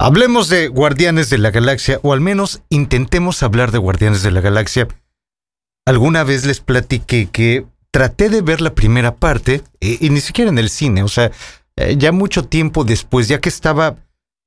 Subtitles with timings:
[0.00, 4.40] Hablemos de Guardianes de la Galaxia, o al menos intentemos hablar de Guardianes de la
[4.40, 4.86] Galaxia.
[5.84, 10.58] Alguna vez les platiqué que traté de ver la primera parte, y, ni siquiera en
[10.58, 11.32] el cine, o sea,
[11.74, 13.96] eh, ya mucho tiempo después, ya que estaba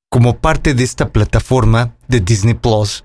[0.10, 3.04] como parte de esta plataforma de Disney Plus,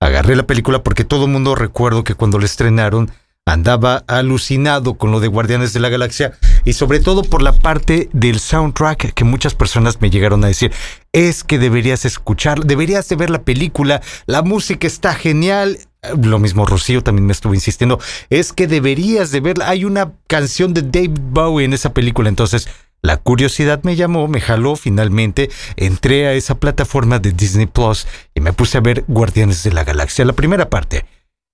[0.00, 3.10] agarré la película porque todo el mundo recuerdo que cuando la estrenaron,
[3.50, 6.32] andaba alucinado con lo de Guardianes de la Galaxia
[6.64, 10.72] y sobre todo por la parte del soundtrack que muchas personas me llegaron a decir,
[11.12, 15.78] es que deberías escuchar, deberías de ver la película, la música está genial.
[16.22, 17.98] Lo mismo Rocío también me estuvo insistiendo,
[18.30, 22.68] es que deberías de verla, hay una canción de David Bowie en esa película, entonces
[23.02, 28.40] la curiosidad me llamó, me jaló finalmente, entré a esa plataforma de Disney Plus y
[28.40, 31.04] me puse a ver Guardianes de la Galaxia, la primera parte.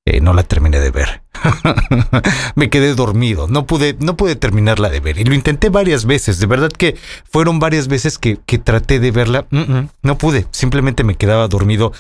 [0.09, 1.23] Eh, no la terminé de ver.
[2.55, 5.19] me quedé dormido, no pude, no pude terminarla de ver.
[5.19, 6.97] Y lo intenté varias veces, de verdad que
[7.29, 9.47] fueron varias veces que, que traté de verla.
[9.51, 11.93] no pude, simplemente me quedaba dormido.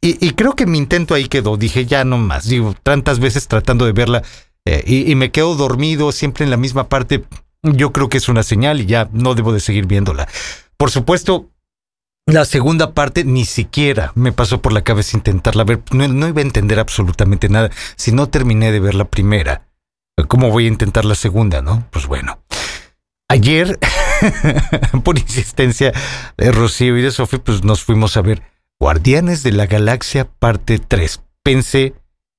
[0.00, 3.84] Y, creo que mi intento ahí quedó, dije ya no más, digo, tantas veces tratando
[3.84, 4.22] de verla
[4.64, 7.24] eh, y, y me quedo dormido siempre en la misma parte.
[7.64, 10.28] Yo creo que es una señal y ya no debo de seguir viéndola.
[10.76, 11.50] Por supuesto,
[12.28, 15.80] la segunda parte ni siquiera me pasó por la cabeza intentarla ver.
[15.92, 19.66] No, iba a entender absolutamente nada si no terminé de ver la primera.
[20.28, 21.86] ¿Cómo voy a intentar la segunda, no?
[21.90, 22.38] Pues bueno.
[23.30, 23.78] Ayer,
[25.04, 25.92] por insistencia
[26.36, 28.42] de Rocío y de Sofi, pues nos fuimos a ver
[28.78, 31.22] Guardianes de la Galaxia parte 3.
[31.42, 31.94] Pensé,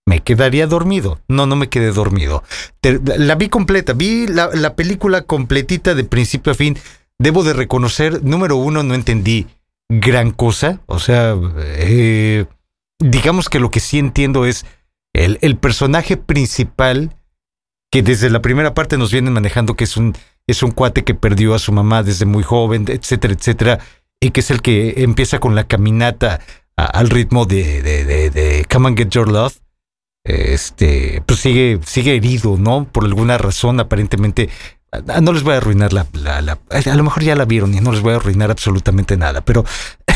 [0.05, 1.19] me quedaría dormido.
[1.27, 2.43] No, no me quedé dormido.
[2.83, 6.77] la vi completa, vi la, la película completita de principio a fin.
[7.17, 9.47] Debo de reconocer, número uno, no entendí
[9.89, 10.81] gran cosa.
[10.85, 12.45] O sea, eh,
[12.99, 14.65] digamos que lo que sí entiendo es
[15.13, 17.15] el, personaje principal
[17.91, 20.15] que desde la primera parte nos vienen manejando que es un,
[20.47, 23.79] es un cuate que perdió a su mamá desde muy joven, etcétera, etcétera,
[24.21, 26.39] y que es el que empieza con la caminata
[26.75, 29.59] al ritmo de, de, Come and Get Your Love.
[30.23, 32.85] Este, pues sigue, sigue herido, ¿no?
[32.85, 34.49] Por alguna razón, aparentemente
[35.21, 36.07] no les voy a arruinar la,
[36.69, 39.63] A lo mejor ya la vieron y no les voy a arruinar absolutamente nada, pero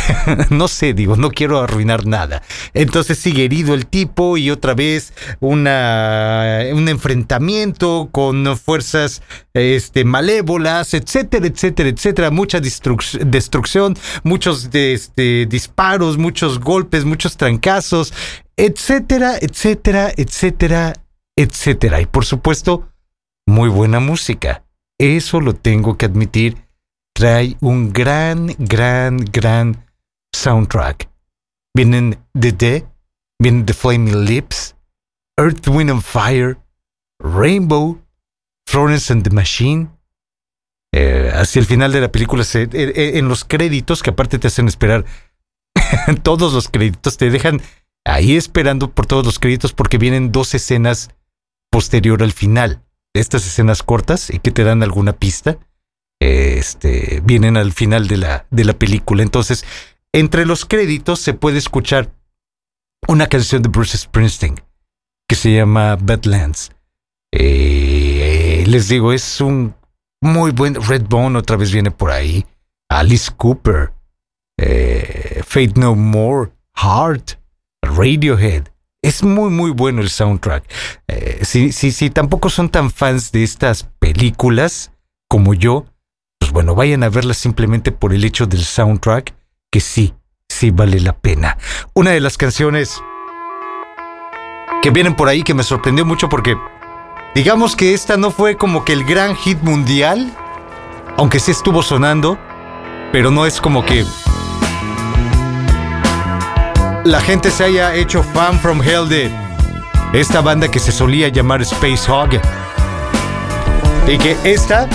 [0.49, 2.41] no sé, digo, no quiero arruinar nada.
[2.73, 9.21] Entonces sigue herido el tipo y otra vez una, un enfrentamiento con fuerzas
[9.53, 12.31] este, malévolas, etcétera, etcétera, etcétera.
[12.31, 18.13] Mucha destrucción, muchos este, disparos, muchos golpes, muchos trancazos,
[18.57, 20.93] etcétera, etcétera, etcétera,
[21.35, 22.01] etcétera.
[22.01, 22.87] Y por supuesto,
[23.53, 24.65] muy buena música.
[24.99, 26.57] Eso lo tengo que admitir.
[27.15, 29.85] Trae un gran, gran, gran
[30.35, 31.09] soundtrack.
[31.75, 32.83] Vienen The Dead,
[33.39, 34.75] vienen The Flaming Lips,
[35.39, 36.57] Earth, Wind and Fire,
[37.19, 38.01] Rainbow,
[38.67, 39.89] Florence and the Machine.
[40.91, 44.39] Eh, hacia el final de la película, se, eh, eh, en los créditos, que aparte
[44.39, 45.05] te hacen esperar
[46.23, 47.61] todos los créditos, te dejan
[48.05, 51.11] ahí esperando por todos los créditos porque vienen dos escenas
[51.71, 52.83] posterior al final
[53.13, 55.57] estas escenas cortas y que te dan alguna pista,
[56.19, 59.23] este, vienen al final de la, de la película.
[59.23, 59.65] Entonces,
[60.13, 62.11] entre los créditos se puede escuchar
[63.07, 64.55] una canción de Bruce Springsteen
[65.27, 66.71] que se llama Badlands.
[67.31, 69.75] Eh, les digo, es un
[70.21, 72.45] muy buen Redbone, otra vez viene por ahí.
[72.89, 73.91] Alice Cooper,
[74.57, 77.39] eh, Fate No More, Heart,
[77.81, 78.72] Radiohead.
[79.03, 80.63] Es muy, muy bueno el soundtrack.
[81.09, 84.91] Eh, si, si, si tampoco son tan fans de estas películas
[85.27, 85.85] como yo,
[86.39, 89.35] pues bueno, vayan a verlas simplemente por el hecho del soundtrack,
[89.69, 90.13] que sí,
[90.47, 91.57] sí vale la pena.
[91.93, 93.01] Una de las canciones
[94.81, 96.55] que vienen por ahí que me sorprendió mucho porque
[97.35, 100.33] digamos que esta no fue como que el gran hit mundial,
[101.17, 102.39] aunque sí estuvo sonando,
[103.11, 104.05] pero no es como que
[107.03, 109.31] la gente se haya hecho fan from hell de
[110.13, 112.29] esta banda que se solía llamar Space Hog.
[114.07, 114.87] Y que esta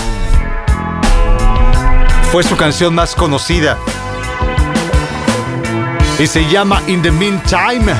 [2.31, 3.77] fue su canción más conocida.
[6.17, 7.93] Y se llama In the Meantime.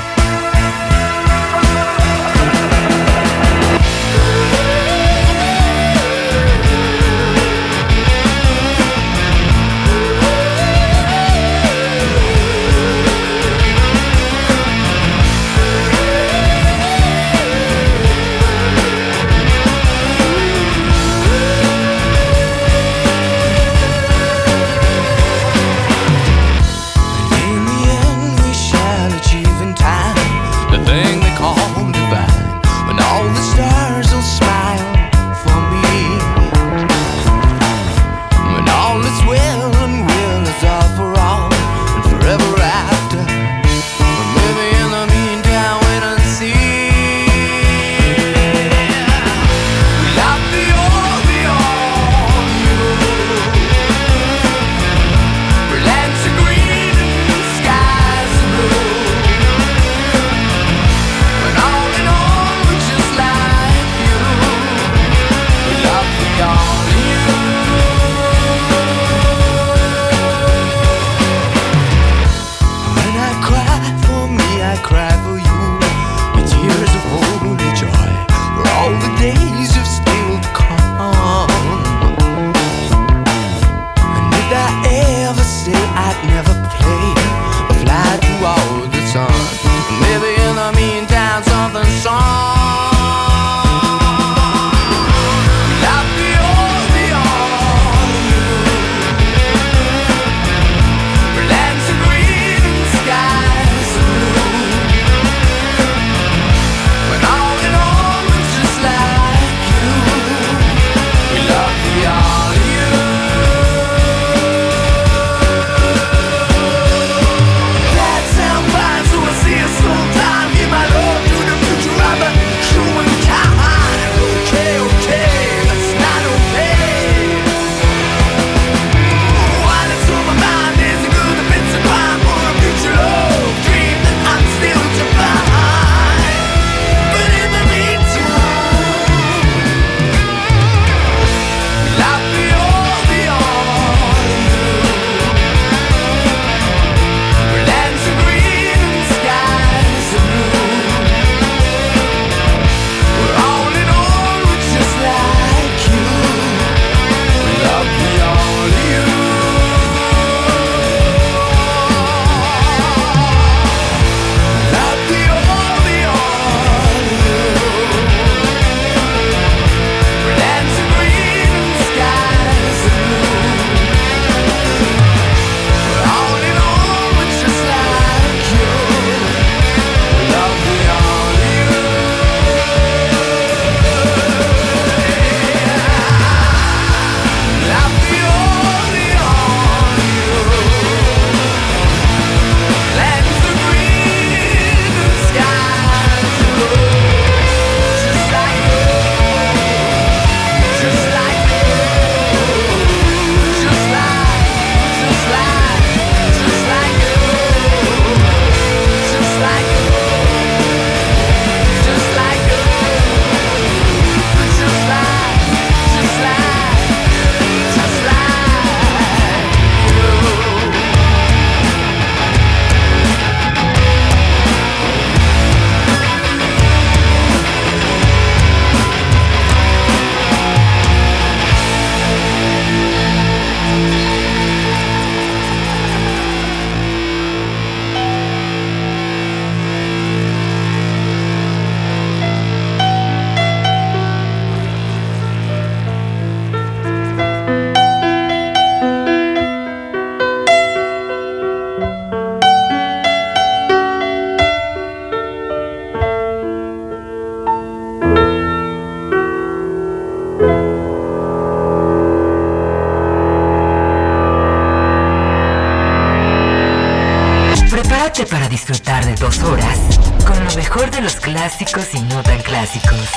[271.65, 273.09] Clásicos y no tan clásicos.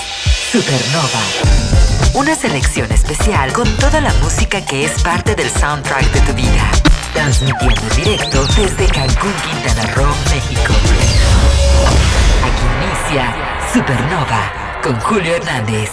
[0.50, 1.20] Supernova.
[2.14, 6.70] Una selección especial con toda la música que es parte del soundtrack de tu vida.
[7.14, 10.72] Transmitiendo en directo desde Cancún, Quintana Roo, México.
[12.44, 13.34] Aquí inicia
[13.72, 15.90] Supernova con Julio Hernández.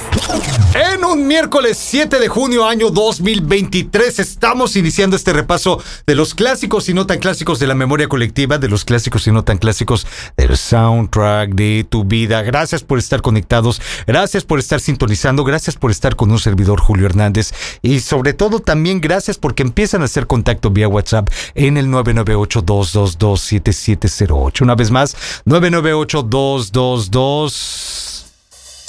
[0.74, 6.90] En un miércoles 7 de junio año 2023 estamos iniciando este repaso de los clásicos
[6.90, 10.08] y no tan clásicos de la memoria colectiva, de los clásicos y no tan clásicos
[10.38, 12.42] del soundtrack de tu vida.
[12.42, 17.06] Gracias por estar conectados, gracias por estar sintonizando, gracias por estar con un servidor Julio
[17.06, 21.88] Hernández y sobre todo también gracias porque empiezan a hacer contacto vía WhatsApp en el
[21.88, 24.62] 998-222-7708.
[24.62, 25.16] Una vez más,
[25.46, 28.09] 998-222.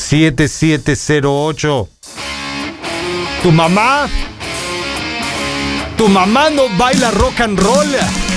[0.00, 1.88] 7708.
[3.42, 4.08] Tu mamá.
[5.96, 8.29] Tu mamá no baila rock and roll.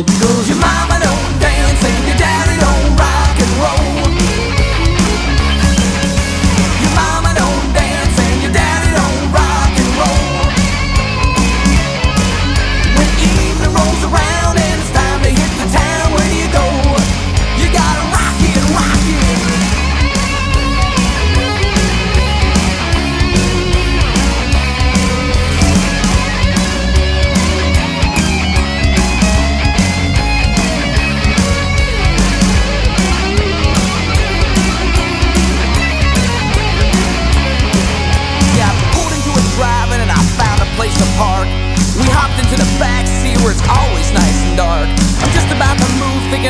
[0.00, 0.99] So because your mama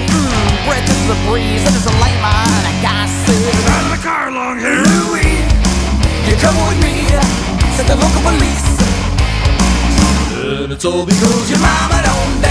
[0.01, 3.85] thinking, mmm, breath the breeze, and there's a light line, and a guy said, Out
[3.85, 5.45] of the car, long hair, Louie,
[6.29, 7.09] you come with me,
[7.77, 8.67] said the local police.
[10.63, 12.50] And it's all because your mama don't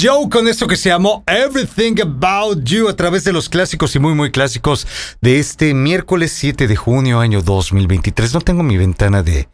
[0.01, 3.99] Joe con esto que se llamó Everything About You a través de los clásicos y
[3.99, 4.87] muy muy clásicos
[5.21, 8.33] de este miércoles 7 de junio año 2023.
[8.35, 9.49] No tengo mi ventana de,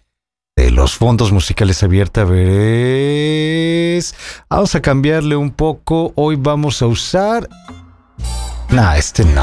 [0.57, 2.23] de los fondos musicales abierta.
[2.23, 4.15] A ver, es-
[4.51, 6.13] Vamos a cambiarle un poco.
[6.17, 7.49] Hoy vamos a usar...
[8.71, 9.43] Nah, este no.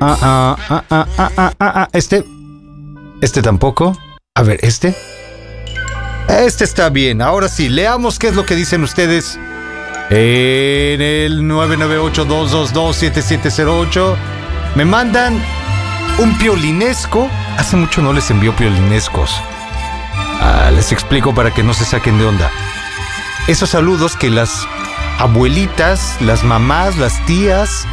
[0.00, 2.24] Ah, ah, ah, ah, ah, ah, ah, ah, Este...
[3.20, 3.96] Este tampoco.
[4.34, 4.94] A ver, este...
[6.28, 7.20] Este está bien.
[7.20, 9.38] Ahora sí, leamos qué es lo que dicen ustedes
[10.10, 14.16] en el 998-222-7708.
[14.74, 15.40] Me mandan
[16.18, 17.28] un piolinesco.
[17.58, 19.30] Hace mucho no les envío piolinescos.
[20.40, 22.50] Ah, les explico para que no se saquen de onda.
[23.48, 24.66] Esos saludos que las
[25.18, 27.86] abuelitas, las mamás, las tías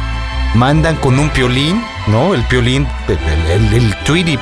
[0.54, 2.34] mandan con un piolín, ¿no?
[2.34, 3.18] El piolín, el,
[3.50, 3.96] el, el-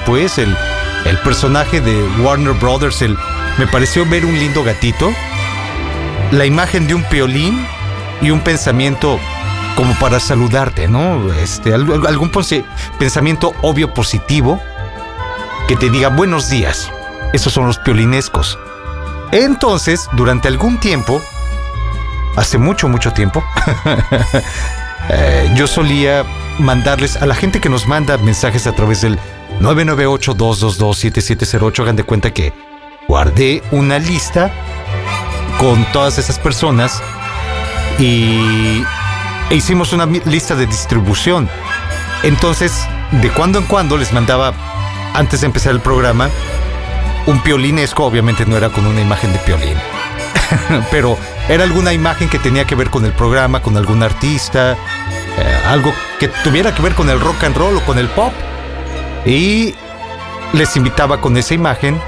[0.07, 0.57] pues, el,
[1.05, 3.17] el personaje de Warner Brothers, el,
[3.59, 5.13] me pareció ver un lindo gatito,
[6.31, 7.67] la imagen de un piolín
[8.21, 9.19] y un pensamiento
[9.77, 11.33] como para saludarte, ¿no?
[11.35, 12.31] Este, algún
[12.99, 14.61] pensamiento obvio positivo
[15.69, 16.91] que te diga buenos días.
[17.33, 18.59] Esos son los piolinescos.
[19.31, 21.23] Entonces, durante algún tiempo,
[22.37, 23.45] hace mucho, mucho tiempo,
[25.11, 26.25] eh, yo solía
[26.59, 29.19] mandarles a la gente que nos manda mensajes a través del
[29.61, 31.83] 998-222-7708.
[31.83, 32.55] Hagan de cuenta que
[33.07, 34.51] guardé una lista
[35.59, 37.03] con todas esas personas
[37.99, 38.83] y
[39.51, 41.49] e hicimos una lista de distribución.
[42.23, 44.53] Entonces, de cuando en cuando les mandaba,
[45.15, 46.29] antes de empezar el programa,
[47.27, 49.77] un piolinesco, obviamente no era con una imagen de piolín,
[50.91, 51.17] pero
[51.49, 55.93] era alguna imagen que tenía que ver con el programa, con algún artista, eh, algo
[56.19, 58.33] que tuviera que ver con el rock and roll o con el pop.
[59.25, 59.75] Y
[60.53, 62.01] les invitaba con esa imagen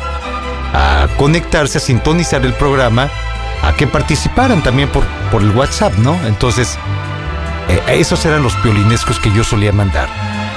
[0.72, 3.10] a conectarse, a sintonizar el programa,
[3.62, 6.14] a que participaran también por, por el WhatsApp, ¿no?
[6.26, 6.78] Entonces,
[7.68, 10.08] eh, esos eran los piolinescos que yo solía mandar.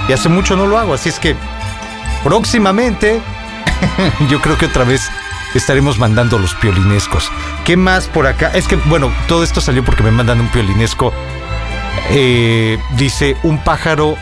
[0.08, 1.36] Y hace mucho no lo hago, así es que
[2.24, 3.22] próximamente
[4.30, 5.10] yo creo que otra vez
[5.54, 7.32] estaremos mandando los piolinescos.
[7.66, 8.52] ¿Qué más por acá?
[8.54, 11.13] Es que, bueno, todo esto salió porque me mandan un piolinesco.
[12.10, 14.18] Eh, dice, un pájaro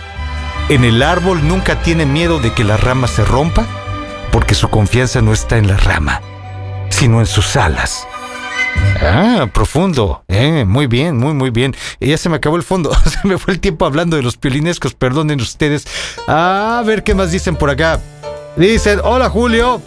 [0.70, 3.66] en el árbol nunca tiene miedo de que la rama se rompa
[4.32, 6.22] porque su confianza no está en la rama,
[6.90, 8.08] sino en sus alas.
[9.02, 10.24] Ah, profundo.
[10.28, 11.76] Eh, muy bien, muy, muy bien.
[12.00, 12.92] Ya se me acabó el fondo.
[13.06, 14.94] Se me fue el tiempo hablando de los piolinescos.
[14.94, 15.88] Perdonen ustedes.
[16.28, 18.00] A ver qué más dicen por acá.
[18.56, 19.82] Dicen, hola Julio.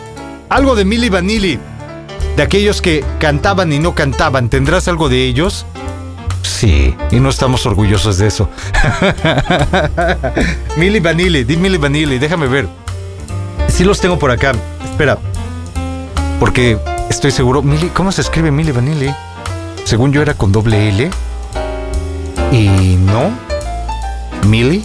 [0.49, 1.59] Algo de Milli Vanilli.
[2.37, 4.49] De aquellos que cantaban y no cantaban.
[4.51, 5.64] ¿Tendrás algo de ellos?
[6.42, 8.49] Sí, y no estamos orgullosos de eso.
[10.77, 12.68] Milli Vanilli, di Milli Vanilli, déjame ver.
[13.68, 14.53] Sí los tengo por acá.
[14.85, 15.18] Espera.
[16.38, 17.62] Porque estoy seguro.
[17.62, 19.14] Milli, ¿Cómo se escribe Milli Vanilli?
[19.85, 21.11] Según yo era con doble L.
[22.53, 23.31] Y no.
[24.47, 24.83] Millie.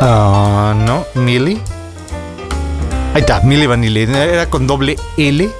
[0.00, 1.60] Ah, no, Millie.
[3.14, 4.02] Ahí está, Millie Vanilli.
[4.02, 5.50] Era con doble L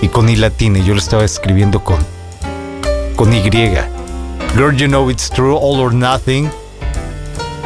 [0.00, 0.78] y con I latina.
[0.78, 1.98] Yo lo estaba escribiendo con,
[3.16, 3.50] con Y.
[4.54, 6.48] Girl, you know it's true, all or nothing.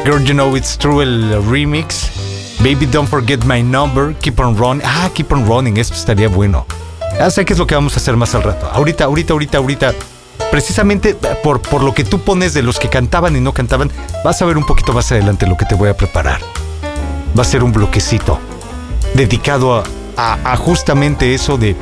[0.03, 2.18] Girl, you know it's true, el remix.
[2.61, 4.13] Baby, don't forget my number.
[4.19, 4.83] Keep on running.
[4.85, 5.77] Ah, keep on running.
[5.77, 6.65] Esto estaría bueno.
[7.17, 8.69] Ya sé qué es lo que vamos a hacer más al rato.
[8.71, 9.93] Ahorita, ahorita, ahorita, ahorita.
[10.51, 13.91] Precisamente por, por lo que tú pones de los que cantaban y no cantaban,
[14.25, 16.41] vas a ver un poquito más adelante lo que te voy a preparar.
[17.37, 18.39] Va a ser un bloquecito
[19.13, 19.83] dedicado
[20.17, 21.77] a justamente eso de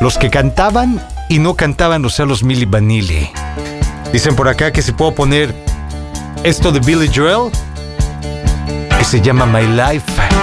[0.00, 3.30] los que cantaban y no cantaban, o sea, los Milli Vanilli.
[4.12, 5.54] Dicen por acá que si puedo poner
[6.44, 7.50] esto de Billy Joel,
[9.04, 10.33] se llama My Life.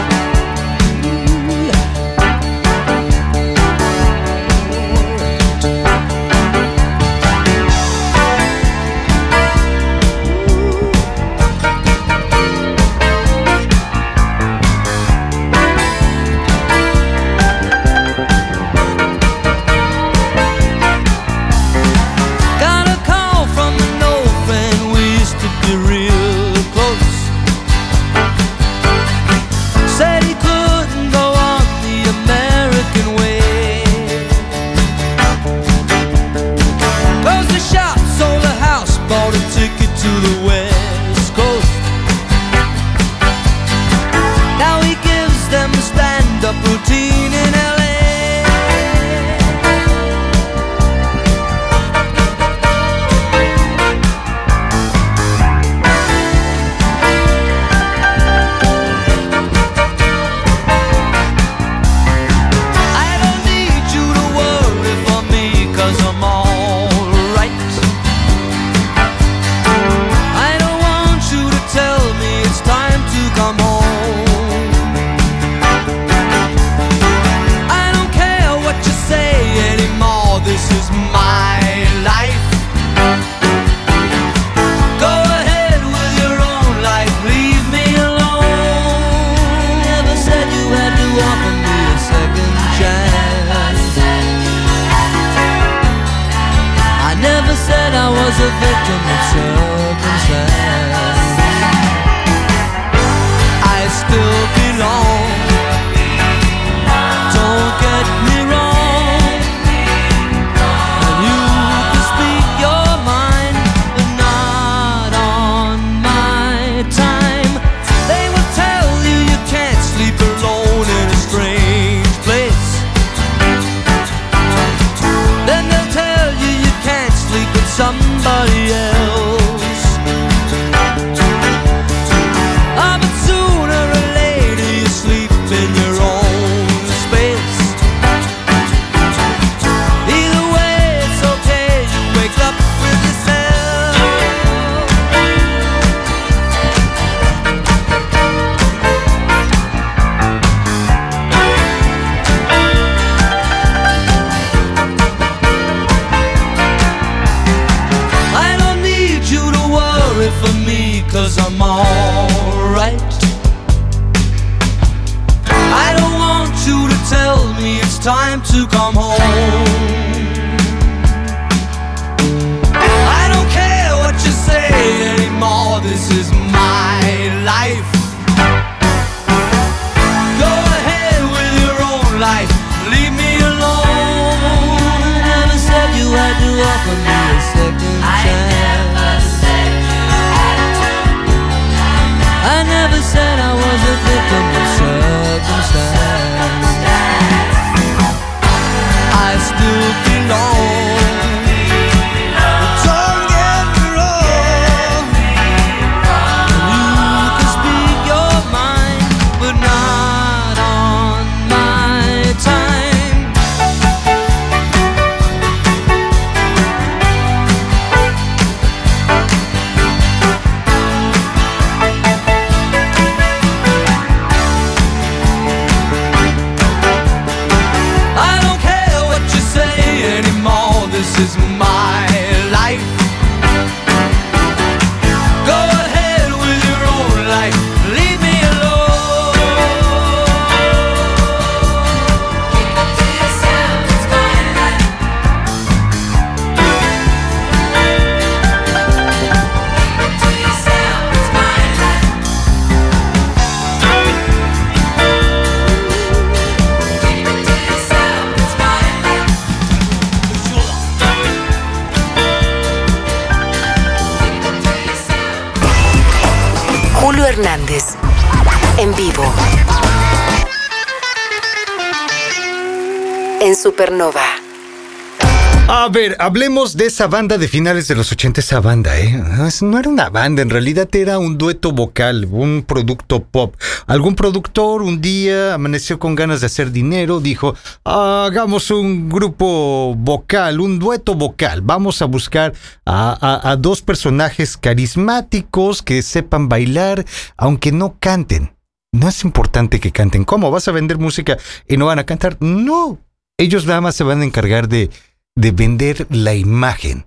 [276.01, 279.11] Ver, hablemos de esa banda de finales de los 80, esa banda, ¿eh?
[279.11, 283.55] No, es- No era una banda, en realidad era un dueto vocal, un producto pop.
[283.87, 290.59] Algún productor un día amaneció con ganas de hacer dinero, dijo, hagamos un grupo vocal,
[290.59, 291.61] un dueto vocal.
[291.61, 292.53] Vamos a buscar
[292.85, 297.05] a- a dos personajes carismáticos que sepan bailar,
[297.37, 298.53] aunque no canten.
[298.93, 300.25] No es importante que canten.
[300.25, 300.51] ¿Cómo?
[300.51, 301.37] ¿Vas a vender música
[301.67, 302.37] y no van a cantar?
[302.41, 302.99] No.
[303.37, 304.89] Ellos nada más se van a encargar de
[305.36, 307.06] de vender la imagen.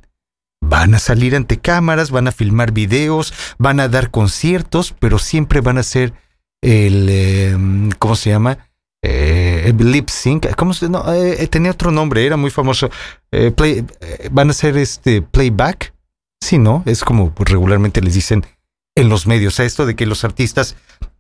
[0.61, 5.61] Van a salir ante cámaras, van a filmar videos, van a dar conciertos, pero siempre
[5.61, 6.15] van a ser
[6.63, 7.57] el, eh,
[7.99, 8.71] ¿cómo se llama?
[9.03, 10.55] Eh, el lip sync.
[10.57, 12.91] ¿Cómo se no, eh, tenía otro nombre, era muy famoso.
[13.31, 15.93] Eh, play- eh, van a ser este playback.
[16.43, 16.83] Sí, ¿no?
[16.87, 18.47] Es como regularmente les dicen
[18.97, 20.77] en los medios, a esto de que los artistas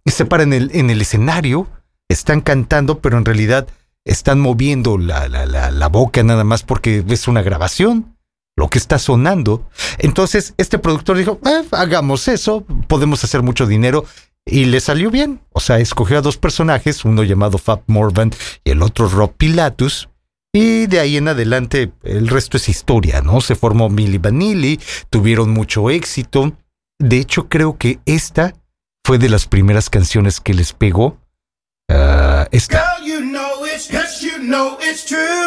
[0.06, 1.68] se paran en el escenario,
[2.08, 3.66] están cantando, pero en realidad
[4.04, 8.16] están moviendo la, la, la, boca nada más porque es una grabación,
[8.56, 9.68] lo que está sonando.
[9.98, 14.04] Entonces, este productor dijo, "Eh, hagamos eso, podemos hacer mucho dinero.
[14.46, 15.40] Y le salió bien.
[15.52, 18.30] O sea, escogió a dos personajes, uno llamado Fab Morvan
[18.62, 20.10] y el otro Rob Pilatus.
[20.52, 23.40] Y de ahí en adelante el resto es historia, ¿no?
[23.40, 24.78] Se formó Milli Vanilli,
[25.10, 26.52] tuvieron mucho éxito.
[26.98, 28.54] De hecho, creo que esta
[29.04, 31.18] fue de las primeras canciones que les pegó.
[31.90, 32.84] Ah, esta.
[34.44, 35.43] Know it's true.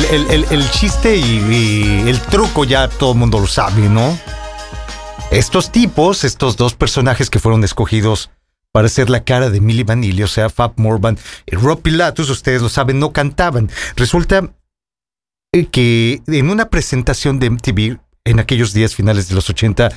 [0.00, 4.18] El, el- chiste y, el truco ya todo el mundo lo sabe, ¿no?
[5.30, 8.30] Estos tipos, estos dos personajes que fueron escogidos
[8.72, 12.60] para ser la cara de Milli Vanilli, o sea, Fab Morvan y Rob Pilatus, ustedes
[12.62, 13.70] lo saben, no cantaban.
[13.96, 14.50] Resulta
[15.70, 19.90] que en una presentación de MTV, en aquellos días finales de los 80,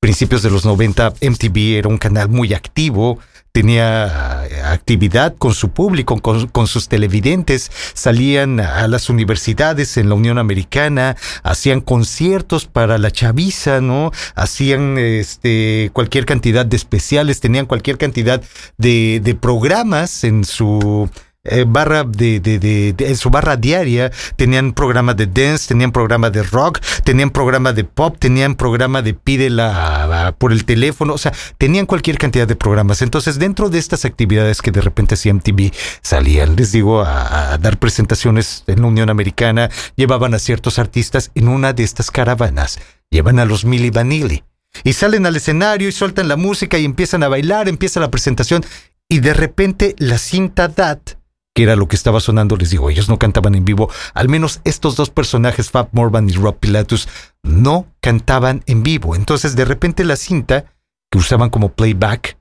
[0.00, 3.18] principios de los 90, MTV era un canal muy activo,
[3.58, 10.14] tenía eh, actividad con su público, con, sus televidentes, salían a las universidades en la
[10.14, 14.12] Unión Americana, hacían conciertos para la chaviza, ¿no?
[14.36, 18.40] Hacían este, cualquier cantidad de especiales, tenían cualquier cantidad
[18.76, 21.10] de programas en su
[21.44, 26.30] eh, barra de, de, de- en su barra diaria tenían programa de dance, tenían programa
[26.30, 31.32] de rock, tenían programa de pop, tenían programa de pídela por el teléfono, o sea,
[31.58, 33.02] tenían cualquier cantidad de programas.
[33.02, 35.72] Entonces, dentro de estas actividades que de repente hacía MTV,
[36.02, 41.30] salían, les digo, a, a dar presentaciones en la Unión Americana, llevaban a ciertos artistas
[41.34, 42.78] en una de estas caravanas,
[43.10, 44.44] llevan a los Milli Vanilli.
[44.84, 48.64] Y salen al escenario y sueltan la música y empiezan a bailar, empieza la presentación
[49.08, 51.17] y de repente la cinta DAT,
[51.62, 54.96] era lo que estaba sonando, les digo, ellos no cantaban en vivo, al menos estos
[54.96, 57.08] dos personajes, Fab Morvan y Rob Pilatus,
[57.42, 59.14] no cantaban en vivo.
[59.16, 60.64] Entonces de repente la cinta,
[61.10, 62.36] que usaban como playback,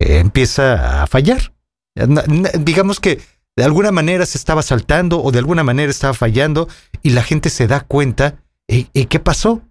[0.00, 1.52] eh, empieza a fallar.
[2.58, 3.20] Digamos que
[3.56, 6.68] de alguna manera se estaba saltando o de alguna manera estaba fallando
[7.02, 8.36] y la gente se da cuenta,
[8.68, 9.62] ¿y, y qué pasó?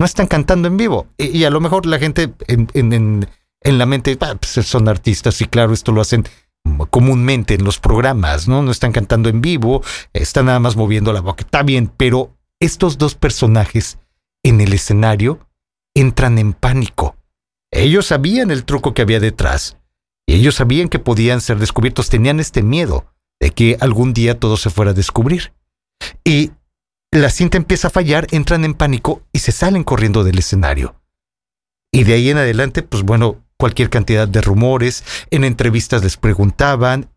[0.00, 1.06] No están cantando en vivo.
[1.16, 3.28] Y, a lo mejor la gente en, en- en-
[3.62, 6.24] en la mente, "Ah, pues son artistas y claro, esto lo hacen
[6.90, 8.62] comúnmente en los programas, ¿no?
[8.62, 11.44] No están cantando en vivo, están nada más moviendo la boca.
[11.44, 13.98] Está bien, pero estos dos personajes
[14.42, 15.48] en el escenario
[15.94, 17.16] entran en pánico.
[17.70, 19.76] Ellos sabían el truco que había detrás
[20.26, 23.06] y ellos sabían que podían ser descubiertos, tenían este miedo
[23.40, 25.52] de que algún día todo se fuera a descubrir.
[26.24, 26.52] Y
[27.12, 31.00] la cinta empieza a fallar, entran en pánico y se salen corriendo del escenario.
[31.92, 37.10] Y de ahí en adelante, pues bueno, cualquier cantidad de rumores, en entrevistas les preguntaban,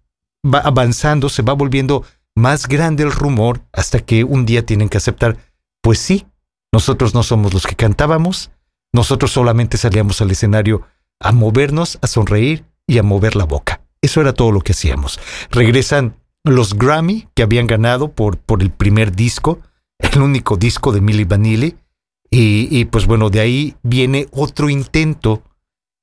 [0.45, 2.03] va avanzando, se va volviendo
[2.35, 5.37] más grande el rumor hasta que un día tienen que aceptar,
[5.81, 6.25] pues sí,
[6.71, 8.51] nosotros no somos los que cantábamos,
[8.93, 10.83] nosotros solamente salíamos al escenario
[11.19, 13.81] a movernos, a sonreír y a mover la boca.
[14.01, 15.19] Eso era todo lo que hacíamos.
[15.51, 19.59] Regresan los Grammy que habían ganado por, por el primer disco,
[19.99, 21.75] el único disco de Milli Vanilli,
[22.31, 25.43] y, y pues bueno, de ahí viene otro intento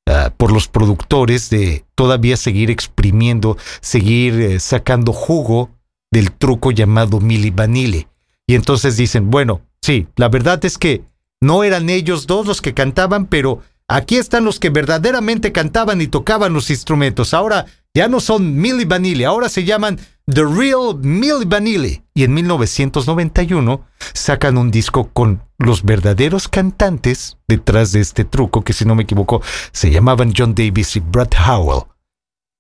[0.07, 5.71] ah, por los productores de todavía seguir exprimiendo, seguir eh, sacando jugo
[6.11, 8.07] del truco llamado Milli Vanilli.
[8.47, 11.03] Y entonces dicen, bueno, sí, la verdad es que
[11.41, 16.07] no eran ellos dos los que cantaban, pero aquí están los que verdaderamente cantaban y
[16.07, 17.35] tocaban los instrumentos.
[17.35, 22.03] Ahora ya no son Milli Vanilli, ahora se llaman The Real Milli Vanilli.
[22.13, 28.73] Y en 1991 sacan un disco con los verdaderos cantantes detrás de este truco, que
[28.73, 31.85] si no me equivoco se llamaban John Davis y Brad Howell.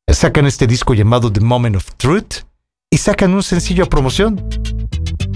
[0.08, 2.44] Sacan este disco llamado The Moment of Truth
[2.88, 4.48] y sacan un sencillo a promoción.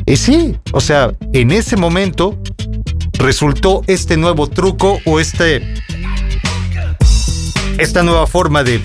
[0.07, 2.39] Y sí, o sea, en ese momento
[3.15, 5.75] resultó este nuevo truco o este
[7.79, 8.81] esta nueva forma de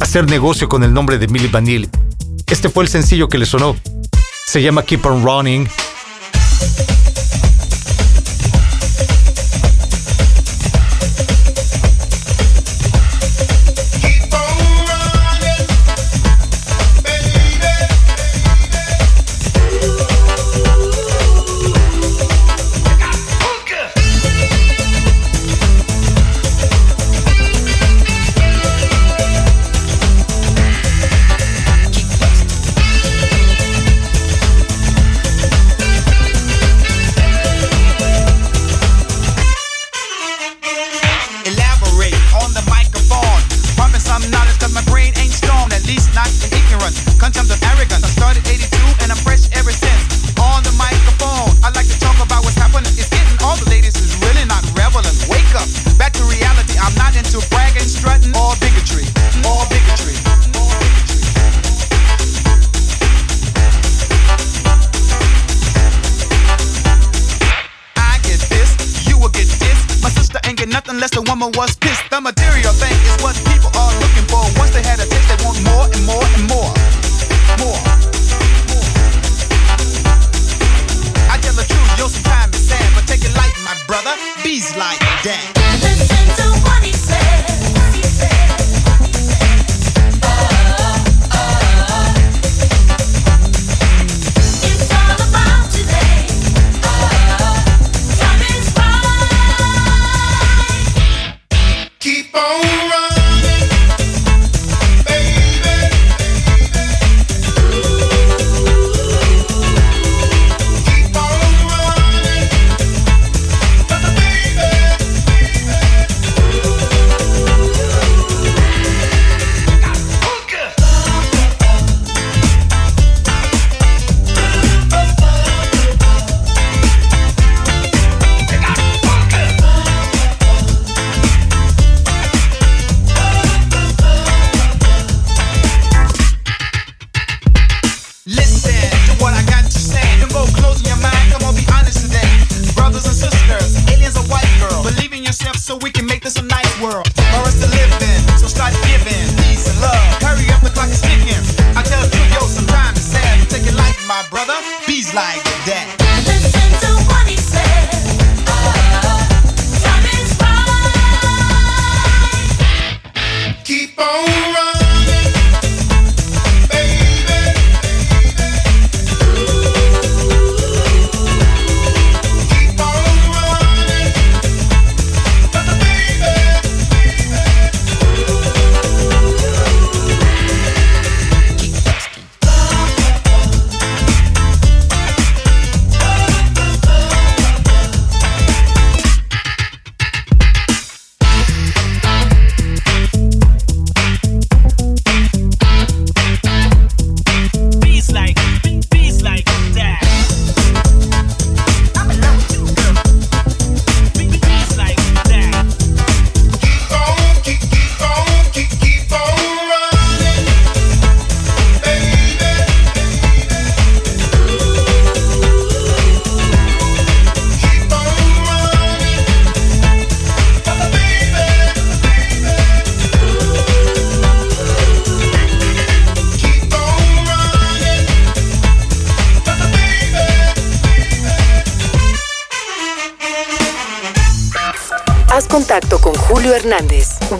[0.00, 1.88] hacer negocio con el nombre de Milli Vanilli.
[2.52, 3.74] Este fue el sencillo que le sonó.
[4.46, 5.66] Se llama Keep on Running.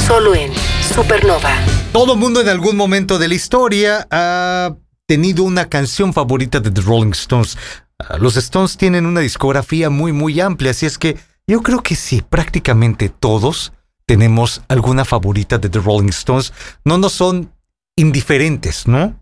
[0.06, 0.52] Solo en
[0.94, 1.54] Supernova.
[1.94, 4.76] Todo mundo en algún momento de la historia ha
[5.06, 7.56] tenido una canción favorita de The Rolling Stones.
[7.98, 11.16] Ah, Los Stones tienen una discografía muy muy amplia, así es que
[11.46, 13.72] yo creo que sí, prácticamente todos
[14.04, 16.52] tenemos alguna favorita de The Rolling Stones.
[16.84, 17.54] No nos son
[17.96, 19.18] indiferentes, ¿no?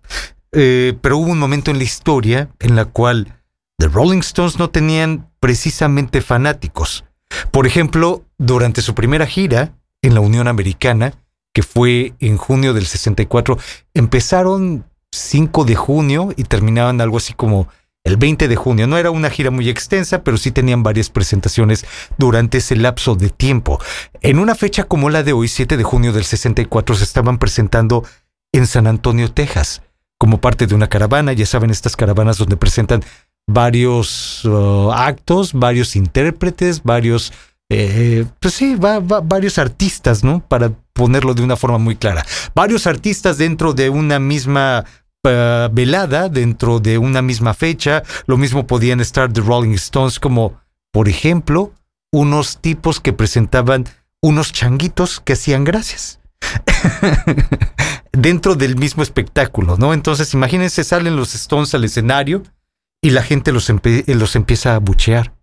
[0.52, 3.40] Eh, pero hubo un momento en la historia en la cual
[3.78, 7.04] The Rolling Stones no tenían precisamente fanáticos.
[7.50, 11.14] Por ejemplo, durante su primera gira en la Unión Americana,
[11.52, 13.58] que fue en junio del 64,
[13.94, 17.68] empezaron 5 de junio y terminaban algo así como
[18.04, 18.86] el 20 de junio.
[18.86, 21.84] No era una gira muy extensa, pero sí tenían varias presentaciones
[22.18, 23.80] durante ese lapso de tiempo.
[24.20, 28.04] En una fecha como la de hoy, 7 de junio del 64, se estaban presentando
[28.52, 29.82] en San Antonio, Texas,
[30.18, 31.32] como parte de una caravana.
[31.32, 33.02] Ya saben, estas caravanas donde presentan
[33.48, 37.32] varios uh, actos, varios intérpretes, varios,
[37.70, 40.40] eh, pues sí, va- va- varios artistas, ¿no?
[40.40, 42.24] Para ponerlo de una forma muy clara.
[42.54, 44.84] Varios artistas dentro de una misma
[45.24, 48.02] uh, velada, dentro de una misma fecha.
[48.26, 50.60] Lo mismo podían estar The Rolling Stones como,
[50.92, 51.72] por ejemplo,
[52.12, 53.84] unos tipos que presentaban
[54.22, 56.18] unos changuitos que hacían gracias
[58.16, 59.94] dentro del mismo espectáculo, ¿no?
[59.94, 62.42] Entonces, imagínense, salen los Stones al escenario
[63.02, 63.70] y la gente los,
[64.06, 65.34] los empieza a buchear.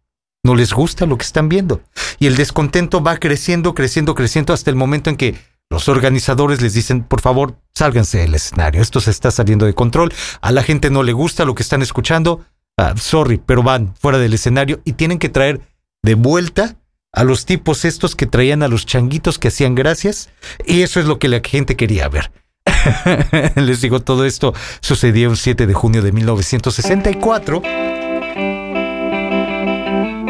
[0.44, 1.82] No les gusta lo que están viendo.
[2.20, 5.36] Y el descontento va creciendo, creciendo, creciendo hasta el momento en que
[5.70, 8.82] los organizadores les dicen, por favor, sálganse del escenario.
[8.82, 10.14] Esto se está saliendo de control.
[10.42, 12.46] A la gente no le gusta lo que están escuchando.
[12.78, 15.62] Ah, sorry, pero van fuera del escenario y tienen que traer
[16.02, 16.76] de vuelta
[17.14, 20.30] a los tipos estos que traían a los changuitos que hacían gracias.
[20.66, 22.32] Y eso es lo que la gente quería ver.
[23.56, 27.62] Les digo, todo esto sucedió el 7 de junio de 1964.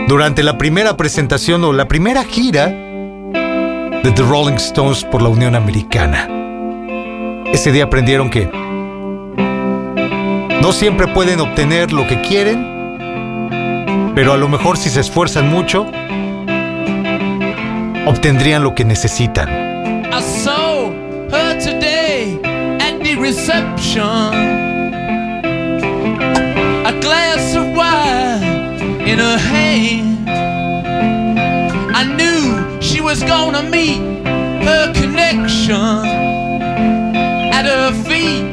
[0.08, 5.56] Durante la primera presentación o la primera gira de The Rolling Stones por la Unión
[5.56, 6.28] Americana.
[7.52, 8.50] Ese día aprendieron que
[10.62, 15.86] no siempre pueden obtener lo que quieren, pero a lo mejor si se esfuerzan mucho,
[18.06, 19.63] obtendrían lo que necesitan.
[23.24, 24.34] Reception.
[26.92, 30.30] A glass of wine in her hand.
[31.96, 34.02] I knew she was gonna meet
[34.68, 36.06] her connection.
[37.58, 38.44] At her feet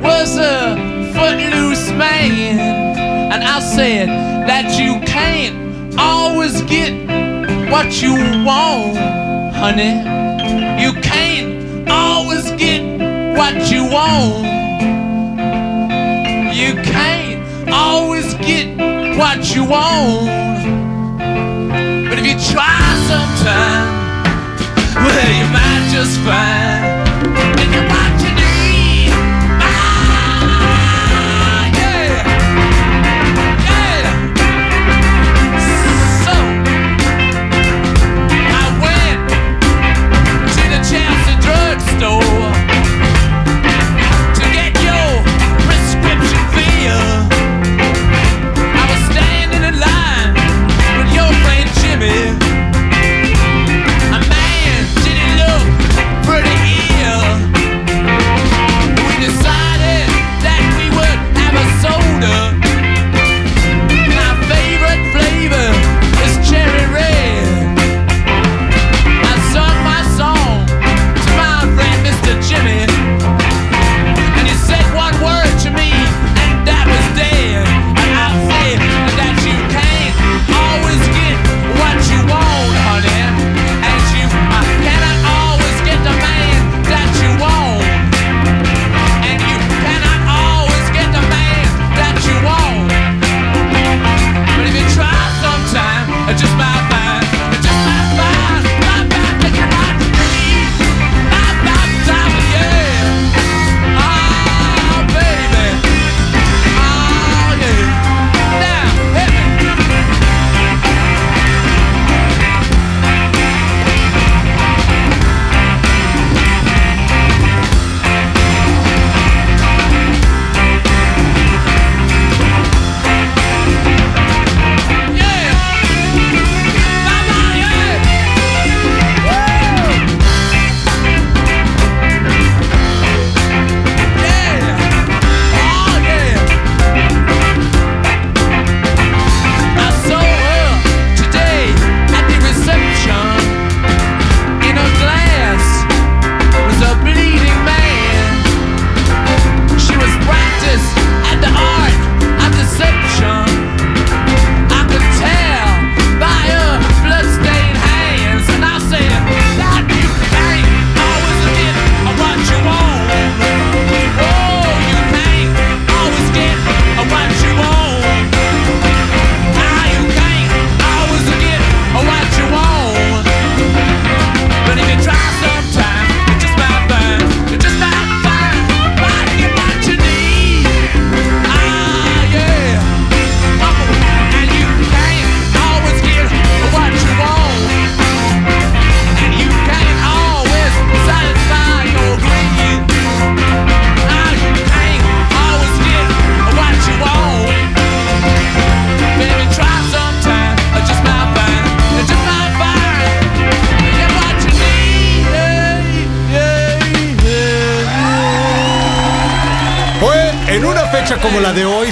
[0.00, 0.76] was a
[1.12, 3.32] footloose man.
[3.32, 4.08] And I said
[4.46, 6.92] that you can't always get
[7.72, 8.14] what you
[8.46, 8.96] want,
[9.56, 9.94] honey.
[10.84, 12.89] You can't always get
[13.60, 14.44] what you want.
[16.54, 18.76] You can't always get
[19.18, 20.26] what you want.
[22.08, 23.88] But if you try sometime,
[24.94, 27.06] well, you might just find
[27.56, 27.70] that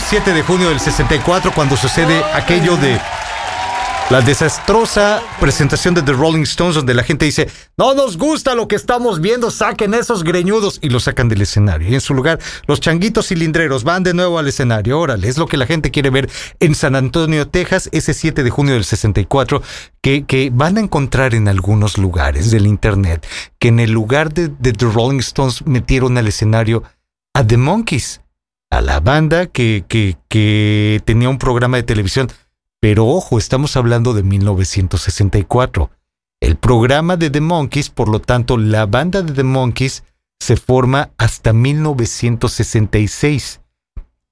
[0.08, 2.98] 7 de junio del 64, cuando sucede aquello de
[4.08, 7.46] la desastrosa presentación de The Rolling Stones, donde la gente dice,
[7.76, 11.90] no nos gusta lo que estamos viendo, saquen esos greñudos y lo sacan del escenario.
[11.90, 14.98] Y en su lugar, los changuitos cilindreros van de nuevo al escenario.
[14.98, 18.48] Órale, es lo que la gente quiere ver en San Antonio, Texas, ese 7 de
[18.48, 19.62] junio del 64,
[20.00, 23.26] que, que van a encontrar en algunos lugares del internet,
[23.58, 26.82] que en el lugar de The Rolling Stones metieron al escenario
[27.34, 28.22] a The Monkeys,
[28.70, 32.28] a la banda que, que, tenía un programa de televisión
[32.80, 35.90] pero ojo, estamos hablando de 1964.
[36.40, 40.04] El programa de The Monkeys, por lo tanto, la banda de The Monkeys
[40.38, 43.60] se forma hasta 1966.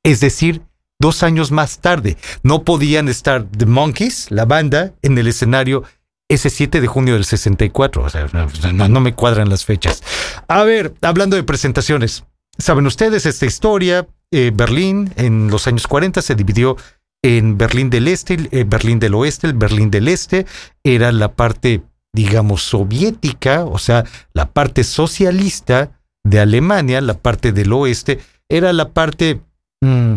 [0.04, 0.62] Es decir,
[1.00, 2.16] dos años más tarde.
[2.44, 5.82] No podían estar The Monkeys, la banda, en el escenario
[6.28, 8.04] ese 7 de junio del 64.
[8.04, 8.28] O sea,
[8.72, 10.04] no, no me cuadran las fechas.
[10.46, 12.22] A ver, hablando de presentaciones.
[12.58, 14.06] Saben ustedes esta historia.
[14.32, 16.76] Eh, Berlín en los años 40 se dividió
[17.22, 20.46] en Berlín del Este, eh, Berlín del Oeste, el Berlín del Este
[20.84, 27.72] era la parte, digamos, soviética, o sea, la parte socialista de Alemania, la parte del
[27.72, 29.40] oeste, era la parte,
[29.80, 30.16] mm,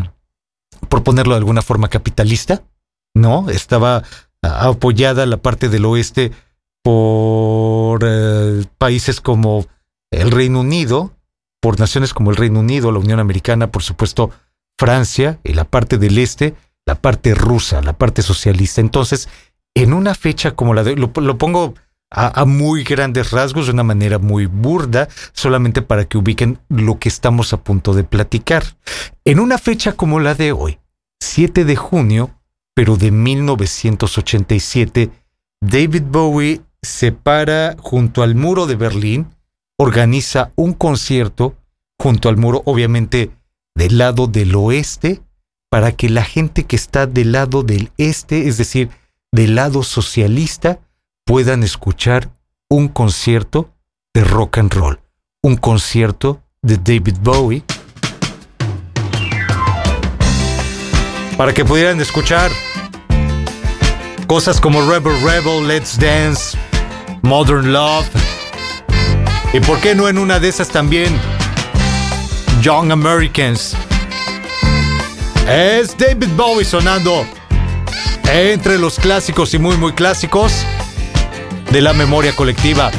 [0.87, 2.63] por ponerlo de alguna forma, capitalista,
[3.15, 3.49] ¿no?
[3.49, 4.03] Estaba
[4.41, 6.31] ah, apoyada la parte del oeste
[6.83, 9.67] por eh, países como
[10.11, 11.11] el Reino Unido,
[11.61, 14.31] por naciones como el Reino Unido, la Unión Americana, por supuesto,
[14.77, 16.55] Francia, y la parte del este,
[16.85, 18.81] la parte rusa, la parte socialista.
[18.81, 19.29] Entonces,
[19.75, 21.75] en una fecha como la de lo, lo pongo
[22.11, 27.09] a, muy grandes rasgos, de una manera muy burda, solamente para que ubiquen lo que
[27.09, 28.63] estamos a punto de platicar.
[29.25, 30.79] En una fecha como la de hoy,
[31.19, 32.31] 7 de junio,
[32.73, 35.11] pero de 1987,
[35.61, 39.27] David Bowie se para junto al muro de Berlín,
[39.81, 41.55] organiza un concierto
[41.97, 43.31] junto al muro, obviamente
[43.75, 45.21] del lado del oeste,
[45.71, 48.89] para que la gente que está del lado del este, es decir,
[49.31, 50.79] del lado socialista,
[51.25, 52.29] puedan escuchar
[52.69, 53.73] un concierto
[54.13, 54.99] de rock and roll,
[55.43, 57.63] un concierto de David Bowie,
[61.37, 62.51] para que pudieran escuchar
[64.27, 66.57] cosas como Rebel Rebel, Let's Dance,
[67.21, 68.09] Modern Love,
[69.53, 71.17] y por qué no en una de esas también,
[72.61, 73.75] Young Americans.
[75.47, 77.25] Es David Bowie sonando
[78.31, 80.53] entre los clásicos y muy muy clásicos
[81.71, 82.91] de la memoria colectiva.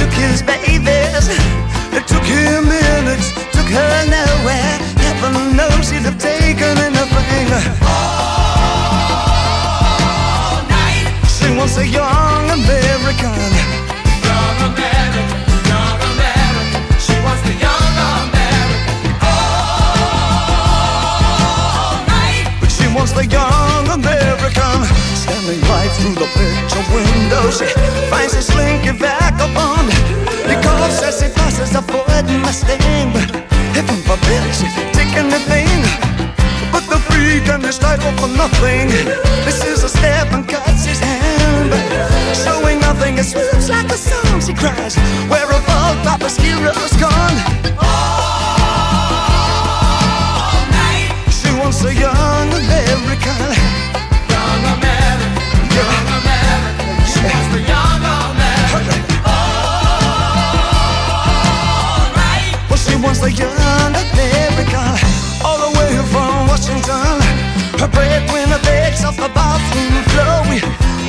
[0.00, 1.28] took his babies,
[1.92, 4.78] It took him minutes, took her nowhere.
[5.04, 7.48] Heaven knows he'd have taken anything.
[7.84, 8.24] All
[10.72, 11.06] night.
[11.28, 13.49] She wants a young American.
[25.30, 27.64] Standing right through the picture window She
[28.10, 29.94] finds a slinky vagabond
[30.60, 33.30] coughs as he passes a Ford Mustang But
[33.70, 35.70] heaven forbid she take anything
[36.72, 36.98] But the
[37.54, 38.88] and his title for nothing
[39.46, 41.70] This is a step and cuts his hand
[42.34, 44.96] Showing nothing, it swoops like a song She cries,
[45.30, 47.36] where have all Papa's heroes gone?
[47.78, 48.18] All
[50.74, 51.14] night.
[51.30, 53.79] She wants a young American.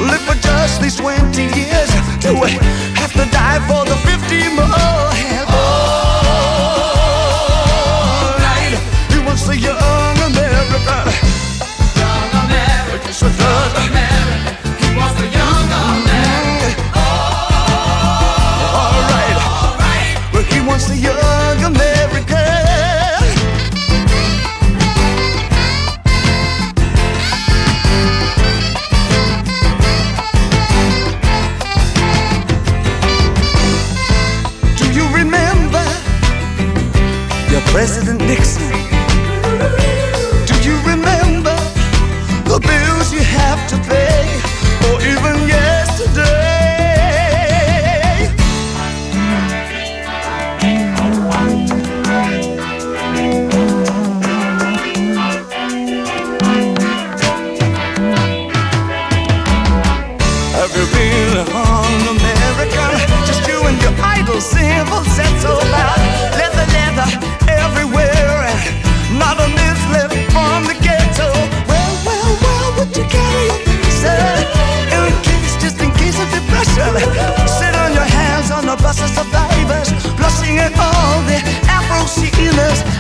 [0.08, 1.90] Live for just these 20 years.
[2.20, 2.36] Do
[3.00, 5.31] have to die for the 50 more?
[37.82, 38.61] President Nixon.
[82.52, 82.91] happiness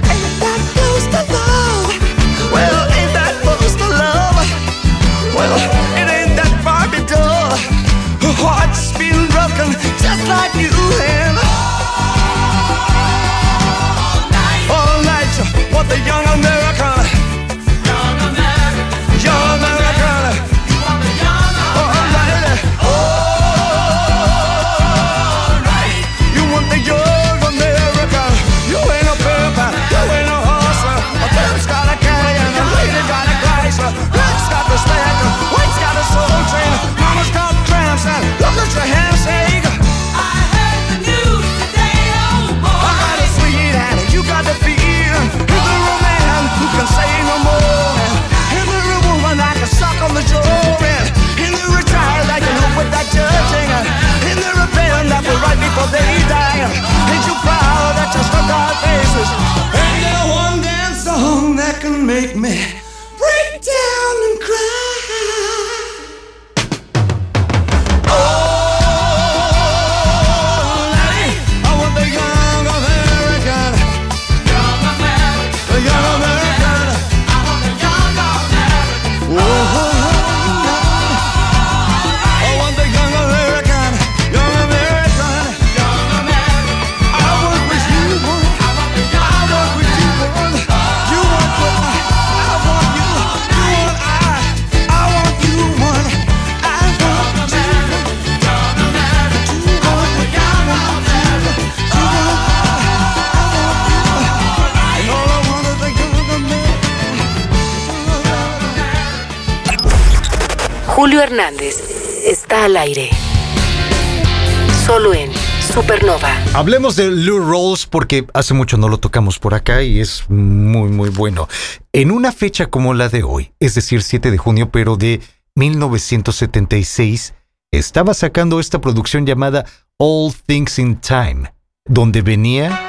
[116.61, 120.89] Hablemos de Lou Rolls porque hace mucho no lo tocamos por acá y es muy
[120.89, 121.47] muy bueno.
[121.91, 125.21] En una fecha como la de hoy, es decir, 7 de junio, pero de
[125.55, 127.33] 1976,
[127.71, 129.65] estaba sacando esta producción llamada
[129.97, 131.51] All Things in Time,
[131.85, 132.79] donde venía...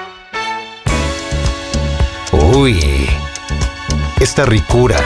[2.54, 2.78] Uy,
[4.20, 5.00] esta ricura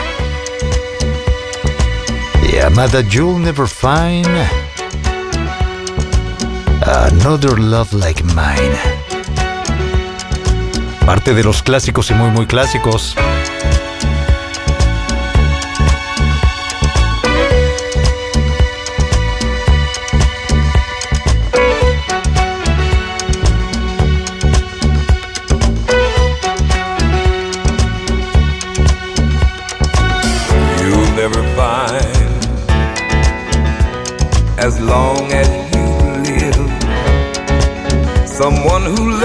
[2.51, 4.27] llamada You'll Never Find
[6.89, 8.77] Another Love Like Mine.
[11.05, 13.13] Parte de los clásicos y muy muy clásicos.
[30.81, 32.27] You'll never find
[34.57, 35.36] as long as
[38.37, 39.16] someone who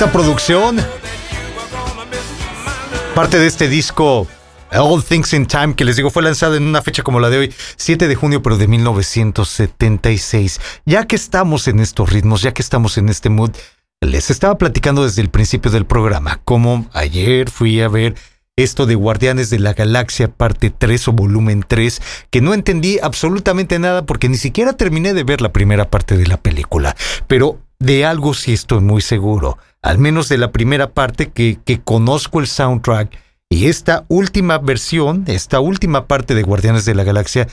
[0.00, 0.78] esta producción,
[3.14, 4.26] parte de este disco
[4.72, 7.36] All Things in Time, que les digo fue lanzado en una fecha como la de
[7.36, 10.58] hoy, 7 de junio, pero de 1976.
[10.86, 13.50] Ya que estamos en estos ritmos, ya que estamos en este mood,
[14.00, 18.14] les estaba platicando desde el principio del programa cómo ayer fui a ver
[18.56, 23.78] esto de Guardianes de la Galaxia parte 3 o volumen 3, que no entendí absolutamente
[23.78, 26.96] nada porque ni siquiera terminé de ver la primera parte de la película.
[27.26, 31.80] Pero de algo sí estoy muy seguro, al menos de la primera parte que, que
[31.80, 33.16] conozco el soundtrack
[33.48, 37.48] y esta última versión, esta última parte de Guardianes de la Galaxia,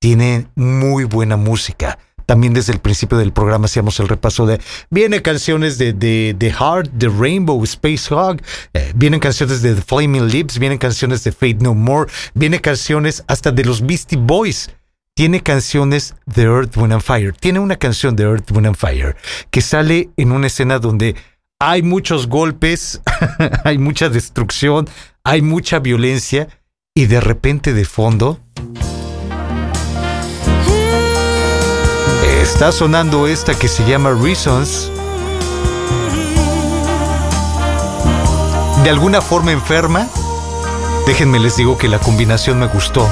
[0.00, 1.98] tiene muy buena música.
[2.24, 4.60] También desde el principio del programa hacíamos el repaso de...
[4.88, 8.40] Vienen canciones de, de, de Heart, de Rainbow, Space Hog,
[8.72, 13.24] eh, vienen canciones de The Flaming Lips, vienen canciones de Fate No More, vienen canciones
[13.26, 14.70] hasta de los Beastie Boys.
[15.16, 17.32] Tiene canciones de Earth, Wind and Fire.
[17.32, 19.16] Tiene una canción de Earth, Wind and Fire
[19.50, 21.16] que sale en una escena donde
[21.60, 23.00] hay muchos golpes,
[23.64, 24.88] hay mucha destrucción,
[25.22, 26.48] hay mucha violencia
[26.94, 28.40] y de repente de fondo
[32.60, 34.90] está sonando esta que se llama Reasons.
[38.82, 40.08] De alguna forma enferma.
[41.06, 43.08] Déjenme les digo que la combinación me gustó.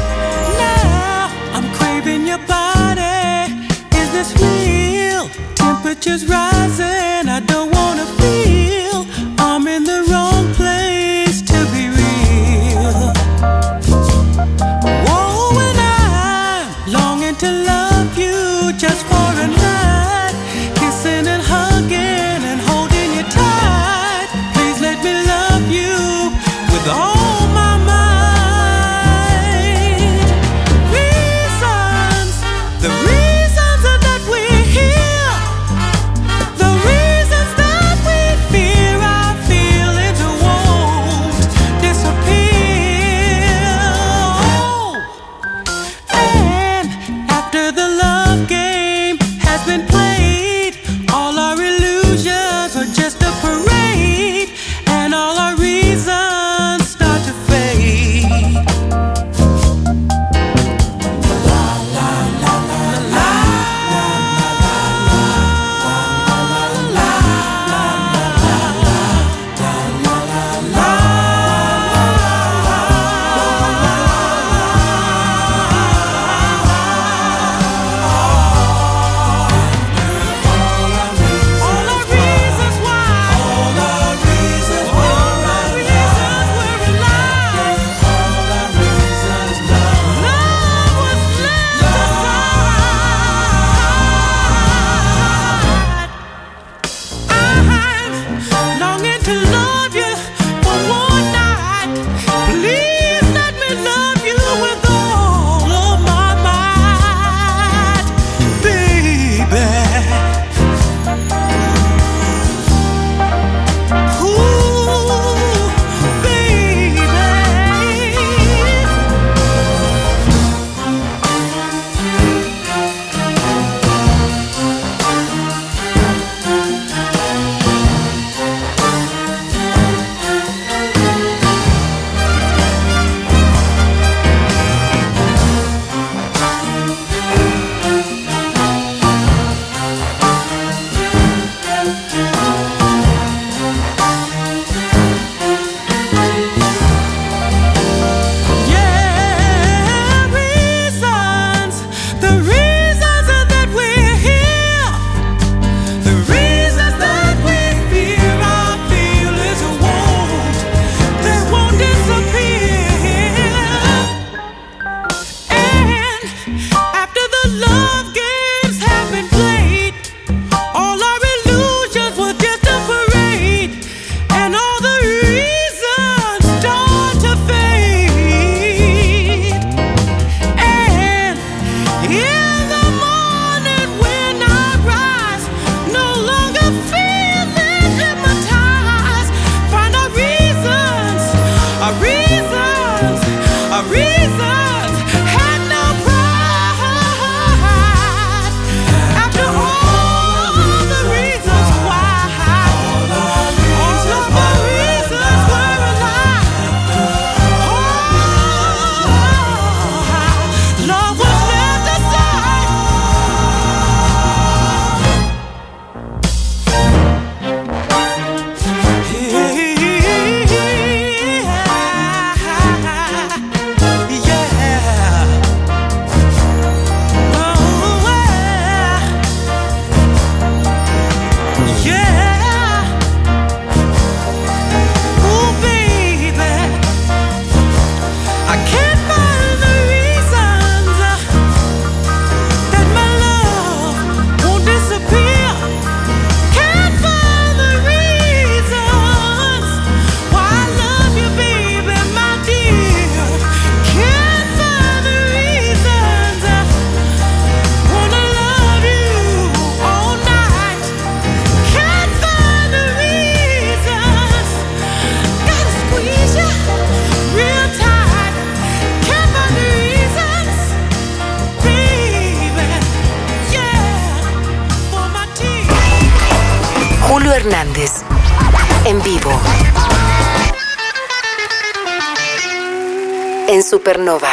[283.79, 284.33] Supernova.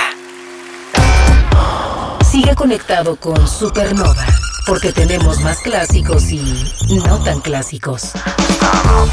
[2.31, 4.25] Sigue conectado con Supernova,
[4.65, 6.41] porque tenemos más clásicos y
[7.05, 8.13] no tan clásicos.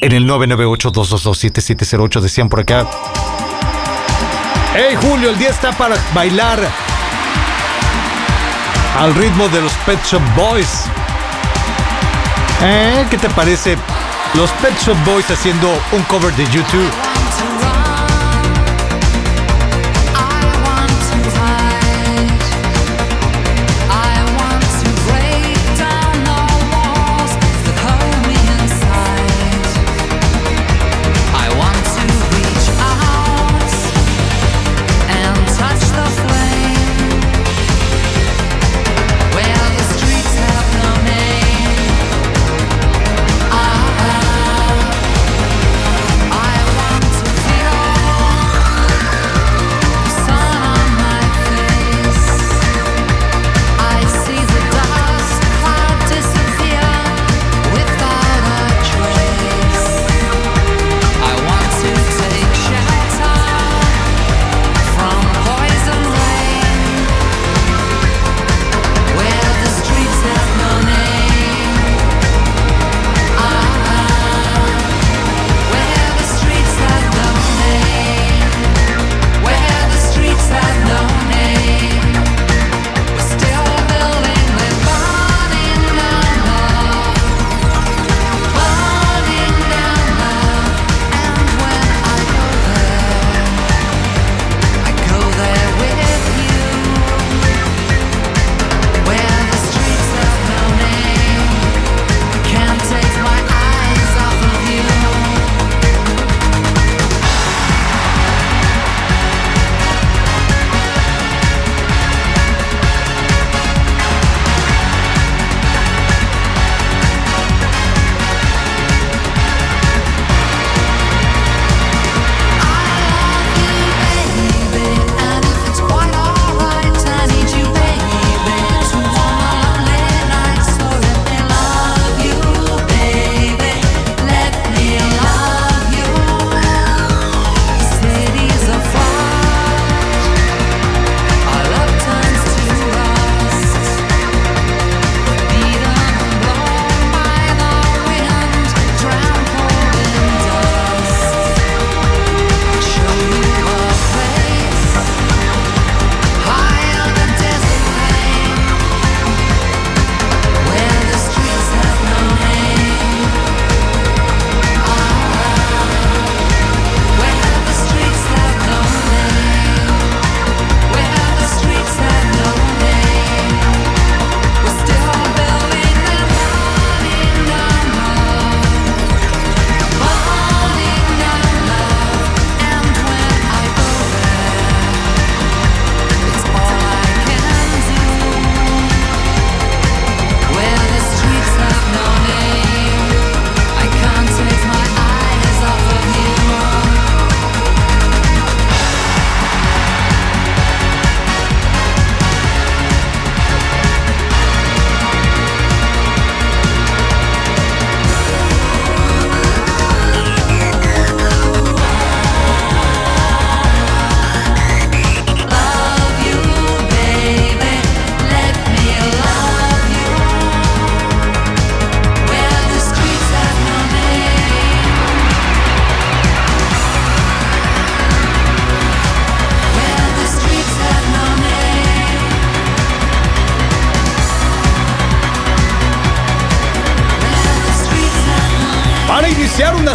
[0.03, 2.87] En el 998-222-7708 decían por acá.
[4.75, 6.61] ¡Hey Julio, el día está para bailar!
[8.99, 10.85] Al ritmo de los Pet Shop Boys.
[12.63, 13.07] ¿Eh?
[13.11, 13.77] ¿Qué te parece?
[14.35, 17.10] Los Pet Shop Boys haciendo un cover de YouTube.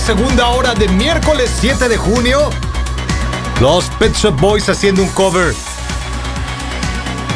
[0.06, 2.51] segunda hora de miércoles 7 de junio,
[3.60, 5.56] los Pet Shop Boys haciendo un cover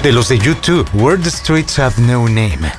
[0.04, 2.72] de los de YouTube, Where the Streets Have No Name.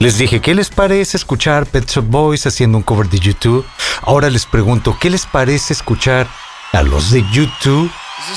[0.00, 3.64] Les dije, ¿qué les parece escuchar Pet Shop Boys haciendo un cover de YouTube?
[4.02, 6.26] Ahora les pregunto, ¿qué les parece escuchar
[6.72, 7.88] a los de YouTube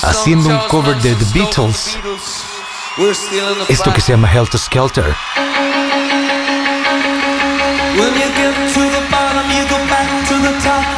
[0.02, 1.98] haciendo un cover de The Beatles?
[3.68, 5.16] Esto que se llama Helter Skelter.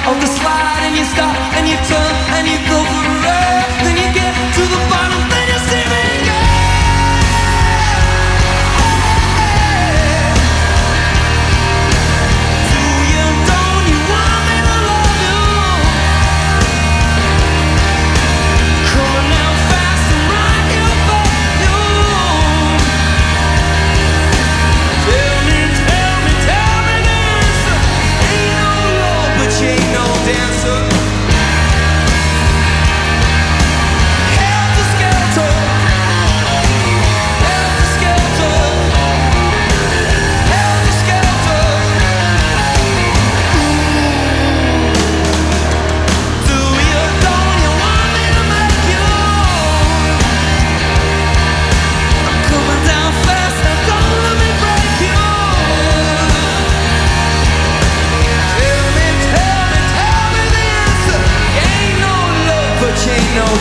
[0.06, 3.09] off the slide and you stop and you turn and you go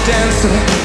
[0.10, 0.79] dancer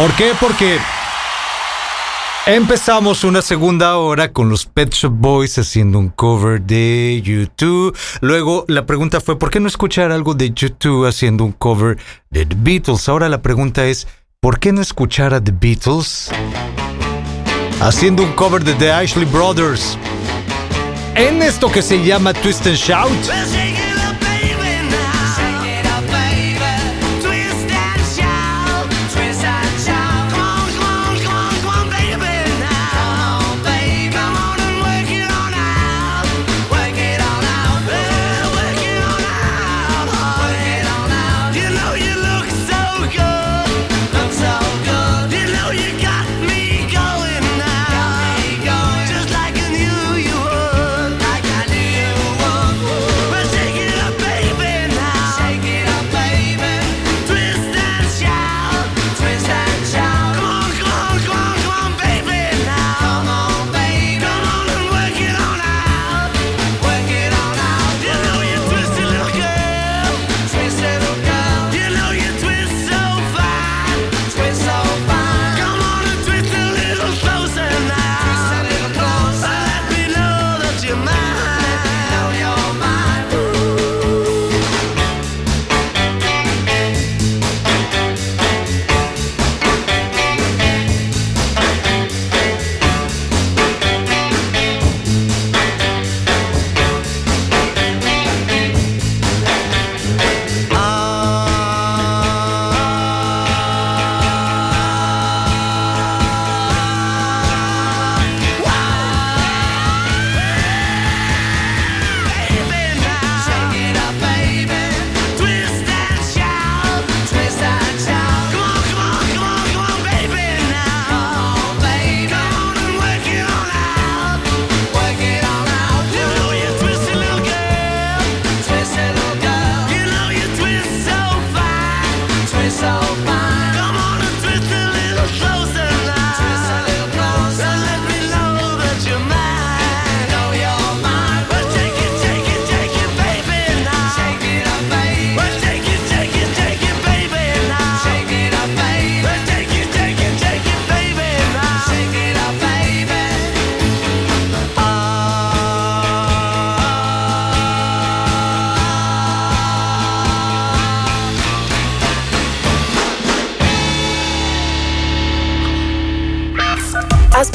[0.00, 0.32] ¿Por qué?
[0.40, 0.78] Porque
[2.46, 7.94] Empezamos una segunda hora con los Pet Shop Boys haciendo un cover de YouTube.
[8.22, 11.98] Luego la pregunta fue, ¿por qué no escuchar algo de YouTube haciendo un cover
[12.30, 13.10] de The Beatles?
[13.10, 14.08] Ahora la pregunta es,
[14.40, 16.30] ¿por qué no escuchar a The Beatles
[17.82, 19.98] haciendo un cover de The Ashley Brothers?
[21.14, 23.79] En esto que se llama Twist and Shout.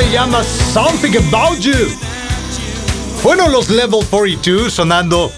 [0.00, 1.74] Se llama Something About You.
[3.22, 5.30] Fueron los Level 42 sonando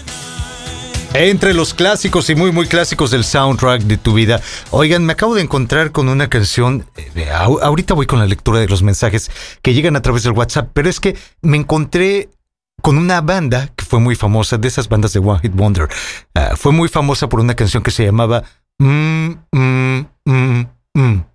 [1.13, 4.41] entre los clásicos y muy muy clásicos del soundtrack de tu vida.
[4.71, 6.85] Oigan, me acabo de encontrar con una canción.
[6.95, 9.29] eh, ahorita voy con la lectura de los mensajes
[9.61, 12.29] que llegan a través del WhatsApp, pero es que me encontré
[12.81, 15.89] con una banda que fue muy famosa, de esas bandas de One Hit Wonder.
[16.35, 18.43] Ah, fue muy famosa por una canción que se llamaba
[18.79, 20.65] Mm, mm, mm,
[20.95, 21.25] mm,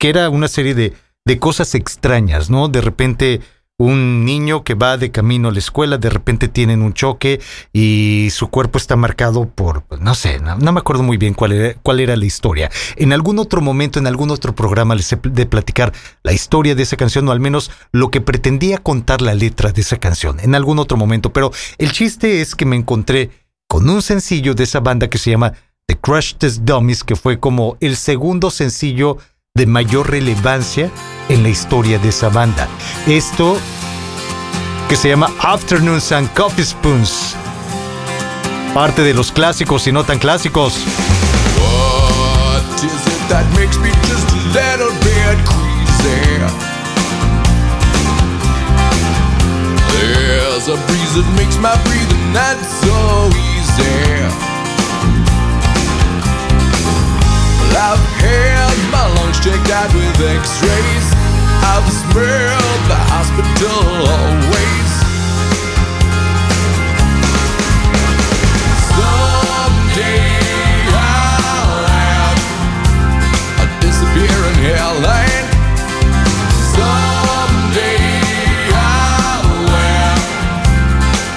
[0.00, 0.94] que era una serie de,
[1.28, 2.68] de cosas extrañas, ¿no?
[2.68, 3.42] De repente
[3.76, 7.38] un niño que va de camino a la escuela, de repente tienen un choque
[7.70, 11.52] y su cuerpo está marcado por, pues, no sé, no, me acuerdo muy bien cuál
[11.52, 12.70] era, cuál era la historia.
[12.96, 15.92] En algún otro momento, en algún otro programa les he de platicar
[16.22, 19.82] la historia de esa canción o al menos lo que pretendía contar la letra de
[19.82, 21.34] esa canción, en algún otro momento.
[21.34, 23.30] Pero el chiste es que me encontré
[23.68, 25.52] con un sencillo de esa banda que se llama
[25.86, 29.18] The Crush Test Dummies, que fue como el segundo sencillo
[29.58, 30.90] de mayor relevancia
[31.28, 32.68] en la historia de esa banda.
[33.06, 33.58] Esto
[34.88, 37.34] que se llama Afternoons and Coffee Spoons.
[38.72, 40.74] Parte de los clásicos y no tan clásicos.
[41.58, 45.08] What is it that makes me just a little bit?
[49.90, 53.38] There's a breeze that makes my breathing not so.
[59.48, 61.06] Checked out with x-rays.
[61.62, 63.82] I've smelled the hospital
[64.16, 64.90] always.
[68.98, 70.26] Someday
[70.90, 72.38] I'll have
[73.62, 75.46] a disappearing hairline.
[76.74, 78.02] Someday
[78.74, 80.12] I'll wear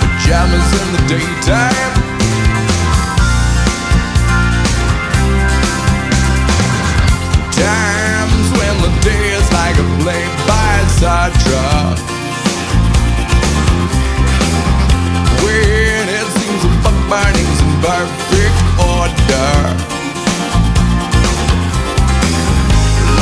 [0.02, 2.01] pajamas in the daytime.
[9.02, 11.98] Day is like a play by sidetrack.
[15.44, 19.88] When it seems the fuck burning's in perfect order.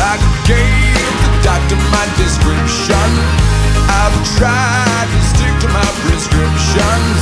[0.09, 0.17] I
[0.47, 3.09] gave the doctor my description.
[3.85, 7.21] I've tried to stick to my prescriptions.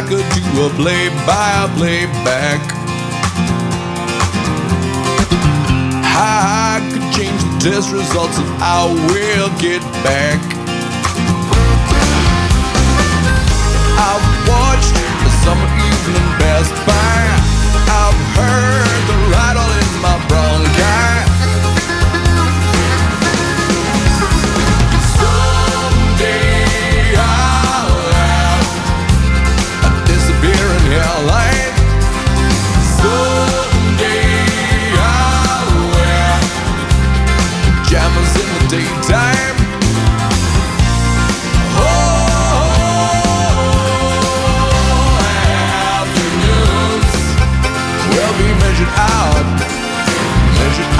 [0.00, 2.58] I could do a play by playback,
[6.02, 10.40] I could change the test results and I will get back.
[14.00, 16.99] I've watched the summer evening pass by.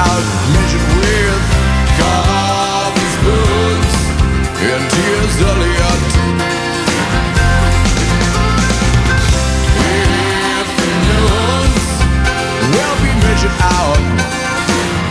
[0.01, 0.25] Out,
[0.55, 1.43] measured with
[2.01, 3.11] coffee
[4.73, 5.35] and tears.
[10.61, 11.85] Afternoons
[12.73, 14.01] will be measured out,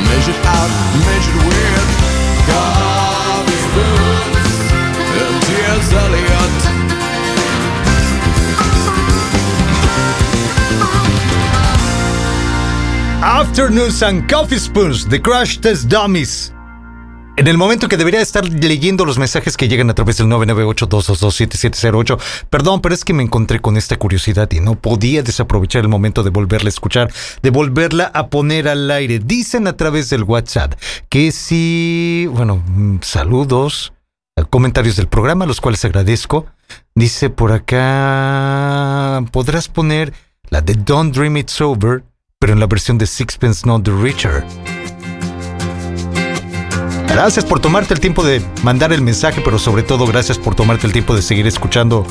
[0.09, 0.71] measured out,
[1.05, 2.78] measured with
[13.21, 16.53] Afternoons and Coffee Spoons, The Crash Test Dummies.
[17.35, 22.17] En el momento que debería estar leyendo los mensajes que llegan a través del 998-222-7708.
[22.49, 26.23] Perdón, pero es que me encontré con esta curiosidad y no podía desaprovechar el momento
[26.23, 29.19] de volverla a escuchar, de volverla a poner al aire.
[29.19, 30.75] Dicen a través del WhatsApp
[31.09, 33.91] que si, bueno, mm, saludos,
[34.49, 36.45] comentarios del programa, los cuales agradezco.
[36.95, 40.13] Dice por acá, podrás poner
[40.49, 42.03] la de Don't Dream It's Over,
[42.41, 44.45] pero en la versión de Sixpence Not the Richer.
[47.09, 50.87] Gracias por tomarte el tiempo de mandar el mensaje, pero sobre todo gracias por tomarte
[50.87, 52.07] el tiempo de seguir escuchando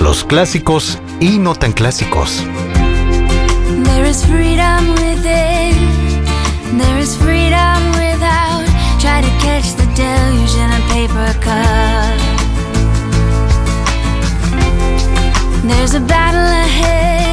[0.00, 2.44] los clásicos y no tan clásicos.
[3.84, 5.74] There is freedom within,
[6.76, 8.66] there is freedom without.
[9.00, 12.20] Try to catch the deluge in paper cup.
[15.64, 17.25] There's a battle ahead,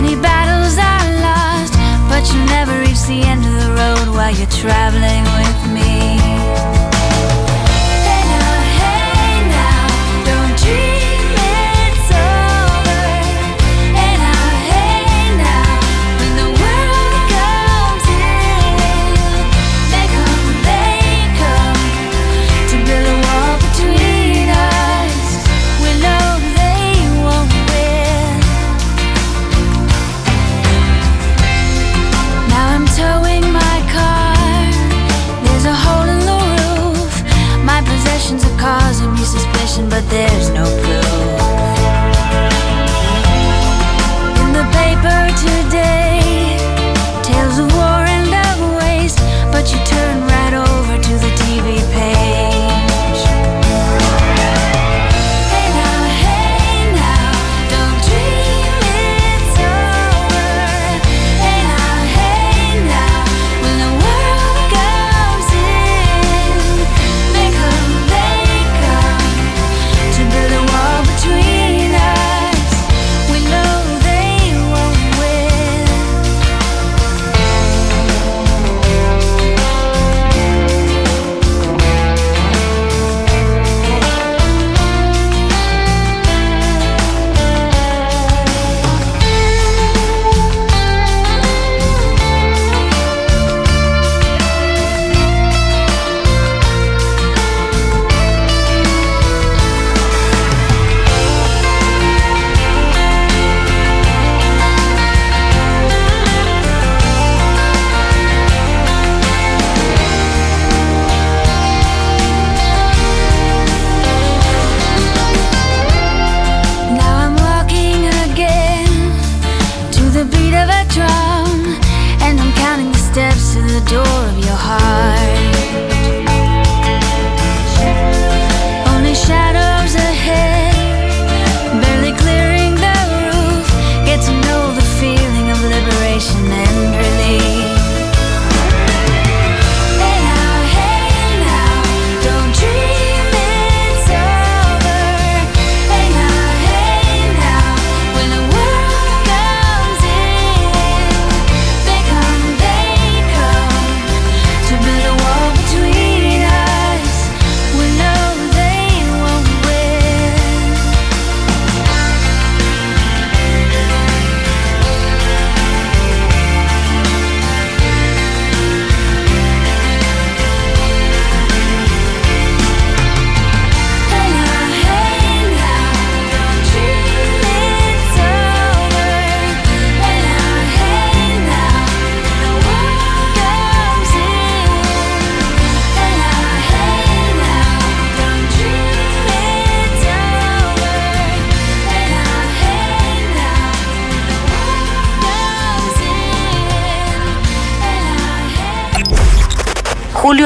[0.00, 1.72] many battles are lost,
[2.10, 5.85] but you never reach the end of the road while you're traveling with me.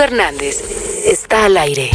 [0.03, 0.63] Hernández
[1.05, 1.90] está al aire.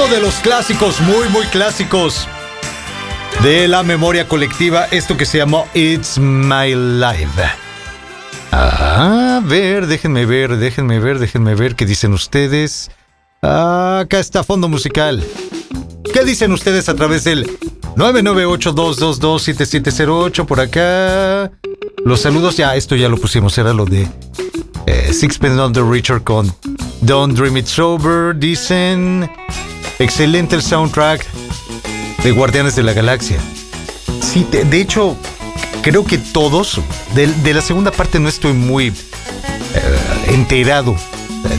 [0.00, 2.28] Uno de los clásicos, muy, muy clásicos
[3.42, 7.42] de la memoria colectiva, esto que se llamó It's My Life.
[8.50, 12.90] A ver, déjenme ver, déjenme ver, déjenme ver qué dicen ustedes.
[13.42, 15.22] Acá está fondo musical.
[16.14, 17.46] ¿Qué dicen ustedes a través del
[17.96, 20.46] 998-222-7708?
[20.46, 21.50] Por acá.
[22.06, 24.08] Los saludos, ya, esto ya lo pusimos, era lo de
[24.86, 26.50] eh, Sixpence on the Richer con
[27.02, 28.34] Don't Dream It Sober.
[28.34, 29.30] Dicen,
[30.00, 31.24] excelente el soundtrack
[32.24, 33.38] de Guardianes de la Galaxia.
[34.20, 35.16] Sí, de, hecho,
[35.82, 36.80] creo que todos,
[37.14, 38.92] de, la segunda parte no estoy muy eh,
[40.28, 40.96] enterado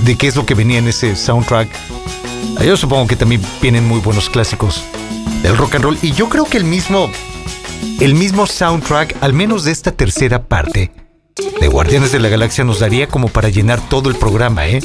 [0.04, 1.70] de qué es lo que venía en ese soundtrack.
[2.66, 4.84] Yo supongo que también vienen muy buenos clásicos
[5.42, 5.98] del rock and roll.
[6.02, 7.10] Y yo creo que el mismo,
[8.00, 10.92] el mismo soundtrack, al menos de esta tercera parte
[11.60, 14.82] de Guardianes de la Galaxia, nos daría como para llenar todo el programa, ¿eh?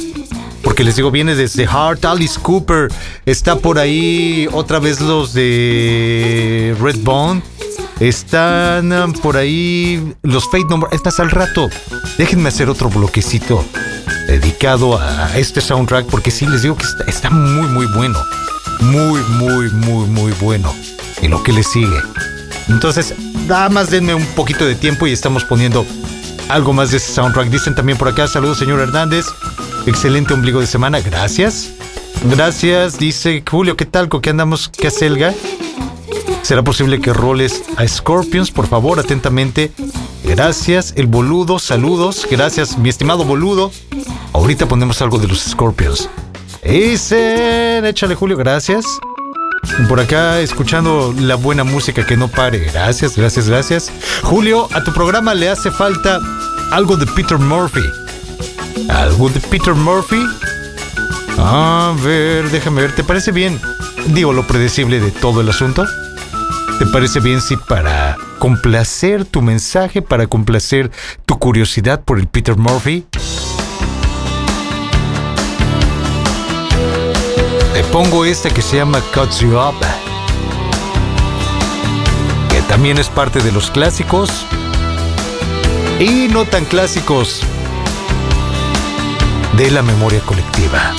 [0.67, 2.89] Porque les digo, viene desde Heart, Alice Cooper,
[3.25, 7.41] está por ahí otra vez los de Redbone,
[8.01, 10.89] están um, por ahí los Fate Number.
[10.91, 11.69] Es más, al rato,
[12.17, 13.63] déjenme hacer otro bloquecito
[14.27, 18.21] dedicado a este soundtrack, porque sí les digo que está, está muy, muy bueno.
[18.81, 20.75] Muy, muy, muy, muy bueno.
[21.21, 22.01] y lo que le sigue.
[22.67, 23.13] Entonces,
[23.47, 25.85] nada más denme un poquito de tiempo y estamos poniendo
[26.49, 27.47] algo más de ese soundtrack.
[27.47, 29.27] Dicen también por acá, saludos señor Hernández.
[29.87, 31.69] Excelente ombligo de semana, gracias.
[32.25, 34.09] Gracias, dice Julio, ¿qué tal?
[34.09, 34.67] ¿Con qué andamos?
[34.67, 35.33] ¿Qué acelga?
[36.41, 38.51] ¿Será posible que roles a Scorpions?
[38.51, 39.71] Por favor, atentamente.
[40.25, 42.27] Gracias, el boludo, saludos.
[42.29, 43.71] Gracias, mi estimado boludo.
[44.33, 46.09] Ahorita ponemos algo de los Scorpions.
[46.65, 48.85] Dicen, échale Julio, gracias.
[49.87, 52.59] Por acá escuchando la buena música que no pare.
[52.59, 53.89] Gracias, gracias, gracias.
[54.21, 56.19] Julio, a tu programa le hace falta
[56.71, 57.83] algo de Peter Murphy.
[58.89, 60.25] ¿Algo de Peter Murphy?
[61.37, 63.59] A ver, déjame ver, ¿te parece bien?
[64.07, 65.85] Digo, lo predecible de todo el asunto.
[66.79, 70.91] ¿Te parece bien si para complacer tu mensaje, para complacer
[71.25, 73.05] tu curiosidad por el Peter Murphy,
[77.73, 79.75] te pongo esta que se llama Cuts You Up,
[82.49, 84.45] que también es parte de los clásicos
[85.99, 87.41] y no tan clásicos
[89.57, 90.93] de la memoria colectiva.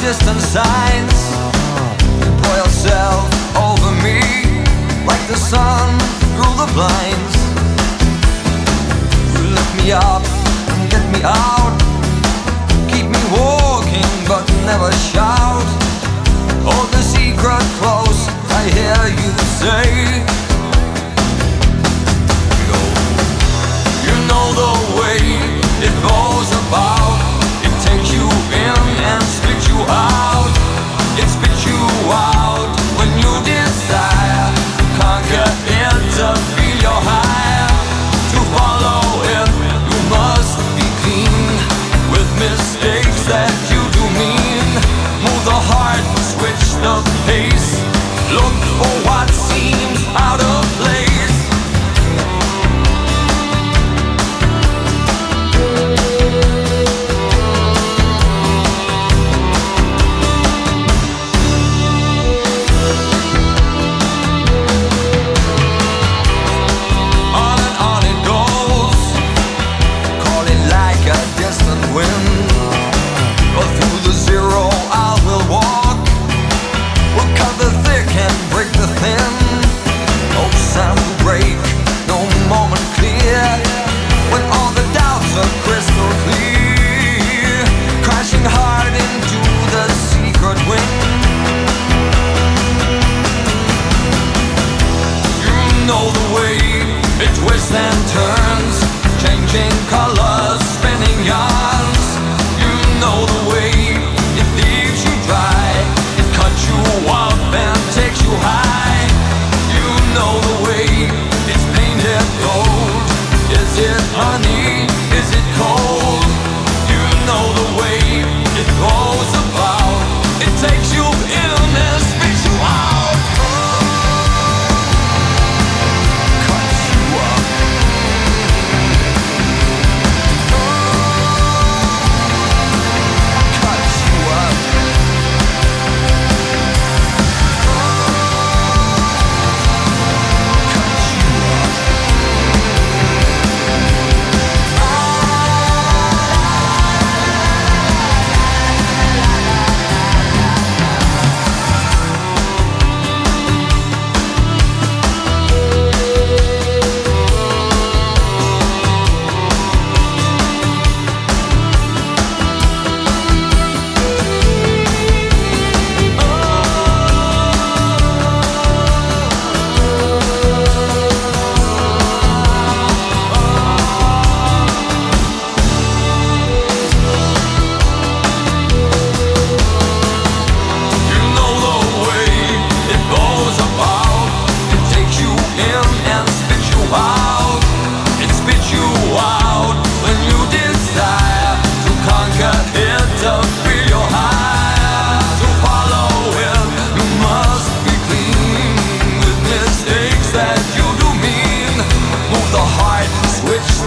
[0.00, 1.20] Distant signs.
[2.42, 3.22] Pour yourself
[3.56, 4.20] over me
[5.06, 5.88] like the sun
[6.34, 7.34] through the blinds.
[9.54, 10.22] Lift me up
[10.68, 11.61] and get me out.
[14.66, 15.66] Never shout.
[16.64, 18.28] Hold the secret close,
[18.58, 19.86] I hear you say.
[24.06, 25.20] You know the way
[25.86, 27.18] it goes about.
[27.66, 28.26] It takes you
[28.64, 30.31] in and spits you out.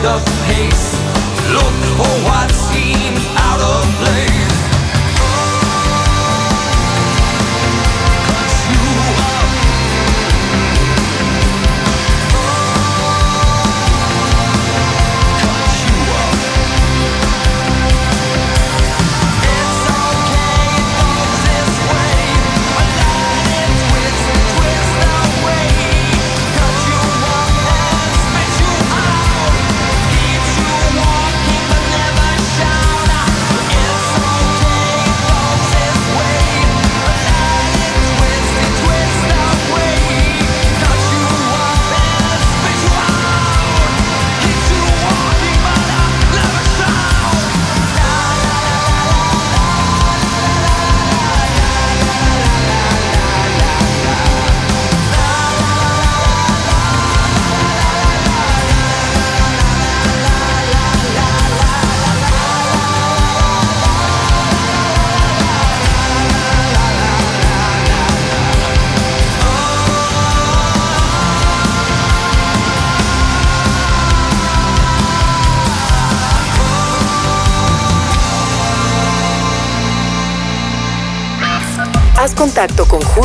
[0.05, 0.21] of.
[1.51, 2.54] Look, oh, what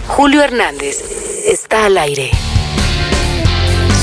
[0.09, 1.02] Julio Hernández
[1.47, 2.31] está al aire.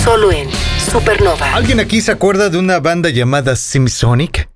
[0.03, 0.49] Solo en
[0.91, 1.53] Supernova.
[1.53, 4.49] ¿Alguien aquí se acuerda de una banda llamada Simsonic?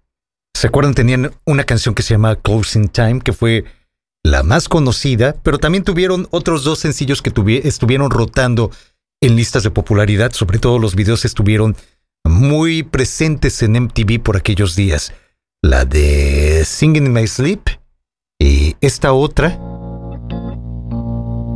[0.57, 0.95] ¿Se acuerdan?
[0.95, 3.65] Tenían una canción que se llamaba Closing Time, que fue
[4.23, 8.72] la más conocida, pero también tuvieron otros dos sencillos que tuvi- estuvieron rotando
[9.22, 11.76] en listas de popularidad, sobre todo los videos estuvieron
[12.26, 15.14] muy presentes en MTV por aquellos días.
[15.61, 17.61] La de Singing in My Sleep
[18.39, 19.60] y esta otra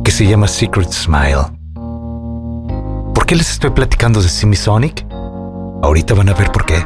[0.04, 1.46] que se llama Secret Smile.
[3.14, 5.06] ¿Por qué les estoy platicando de Simisonic?
[5.82, 6.84] Ahorita van a ver por qué.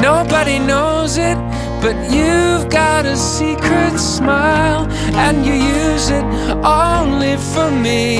[0.00, 1.36] Nobody knows it,
[1.80, 6.24] but you've got a secret smile, and you use it
[6.64, 8.18] only for me.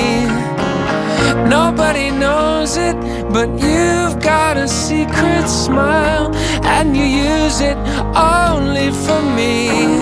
[1.47, 2.95] Nobody knows it,
[3.33, 6.33] but you've got a secret smile,
[6.63, 7.77] and you use it
[8.15, 9.99] only for me.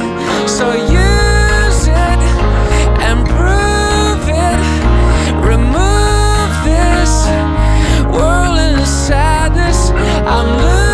[0.48, 2.20] So use it
[3.08, 4.60] and prove it.
[5.52, 7.14] Remove this
[8.16, 9.92] whirling sadness.
[10.26, 10.87] I'm losing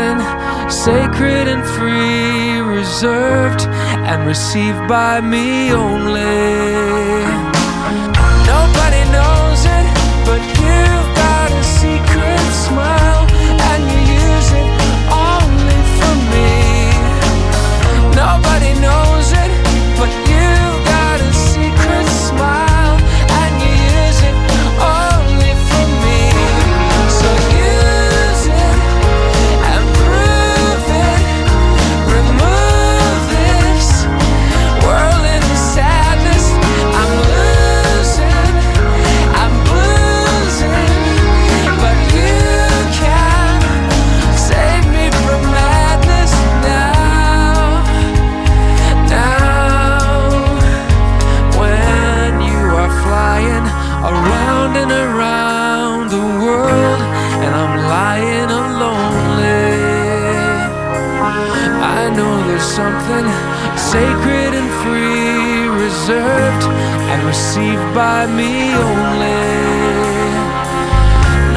[0.00, 3.62] something sacred and free, reserved
[4.08, 7.24] and received by me only.
[8.52, 9.86] Nobody knows it,
[10.24, 13.26] but you've got a secret smile,
[13.70, 14.70] and you use it
[15.32, 16.50] only for me.
[18.14, 19.50] Nobody knows it,
[62.80, 63.26] something
[63.76, 66.64] sacred and free, reserved
[67.12, 68.52] and received by me
[68.88, 69.44] only.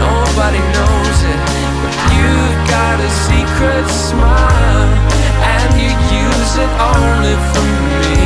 [0.03, 1.41] Nobody knows it,
[1.81, 4.89] but you've got a secret smile,
[5.55, 5.91] and you
[6.25, 7.67] use it only for
[8.01, 8.19] me.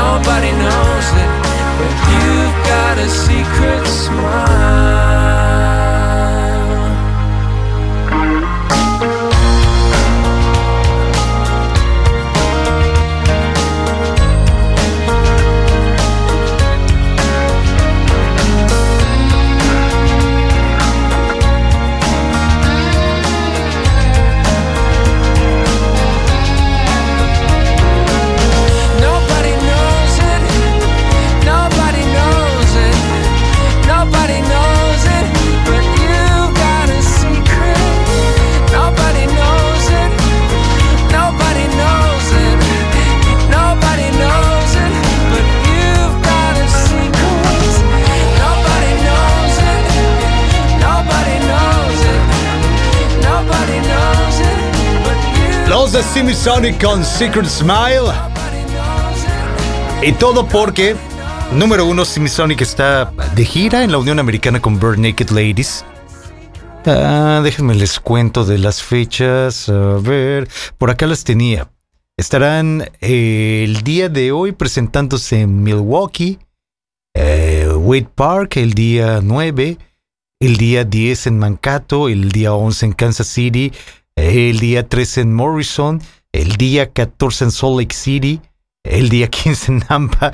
[0.00, 1.30] Nobody knows it,
[1.78, 5.79] but you've got a secret smile.
[56.12, 58.10] Simisonic con Secret Smile.
[60.02, 60.96] Y todo porque,
[61.52, 65.84] número uno, Simisonic está de gira en la Unión Americana con Bird Naked Ladies.
[66.84, 69.68] Ah, déjenme les cuento de las fechas.
[69.68, 71.70] A ver, por acá las tenía.
[72.16, 76.40] Estarán eh, el día de hoy presentándose en Milwaukee,
[77.14, 79.78] eh, Wade Park el día 9,
[80.40, 83.72] el día 10 en Mankato, el día 11 en Kansas City,
[84.16, 88.40] el día 13 en Morrison, el día 14 en Salt Lake City,
[88.84, 90.32] el día 15 en Nampa,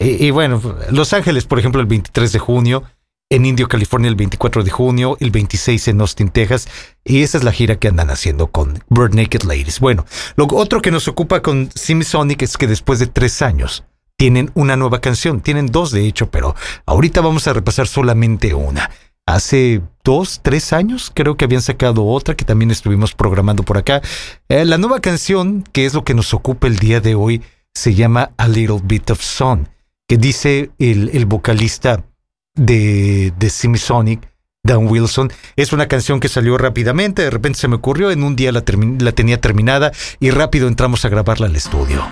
[0.00, 0.60] y, bueno,
[0.90, 2.84] Los Ángeles, por ejemplo, el 23 de junio,
[3.30, 6.68] en Indio, California, el 24 de junio, el 26 en Austin, Texas,
[7.04, 9.80] y esa es la gira que andan haciendo con Bird Naked Ladies.
[9.80, 10.06] Bueno,
[10.36, 13.84] lo otro que nos ocupa con Simisonic es que después de tres años
[14.16, 16.56] tienen una nueva canción, tienen dos de hecho, pero
[16.86, 18.90] ahorita vamos a repasar solamente una.
[19.28, 24.00] Hace dos, tres años creo que habían sacado otra que también estuvimos programando por acá.
[24.48, 27.42] Eh, la nueva canción, que es lo que nos ocupa el día de hoy,
[27.74, 29.68] se llama A Little Bit of Sun,
[30.08, 32.06] que dice el, el vocalista
[32.54, 34.32] de, de Simisonic,
[34.64, 35.30] Dan Wilson.
[35.56, 38.64] Es una canción que salió rápidamente, de repente se me ocurrió, en un día la,
[38.98, 42.02] la tenía terminada y rápido entramos a grabarla al estudio.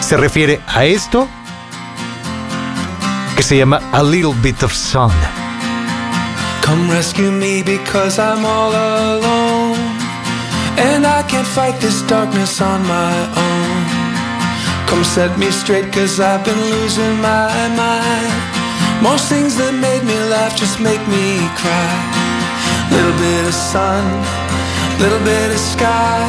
[0.00, 1.26] Se refiere a esto
[3.36, 5.10] que se llama A Little Bit of Sun.
[6.64, 9.76] Come rescue me because I'm all alone.
[10.88, 13.16] And I can't fight this darkness on my
[13.46, 13.80] own.
[14.88, 18.32] Come set me straight cause I've been losing my mind.
[19.02, 21.92] Most things that made me laugh just make me cry.
[22.88, 24.04] Little bit of sun,
[25.04, 26.24] little bit of sky.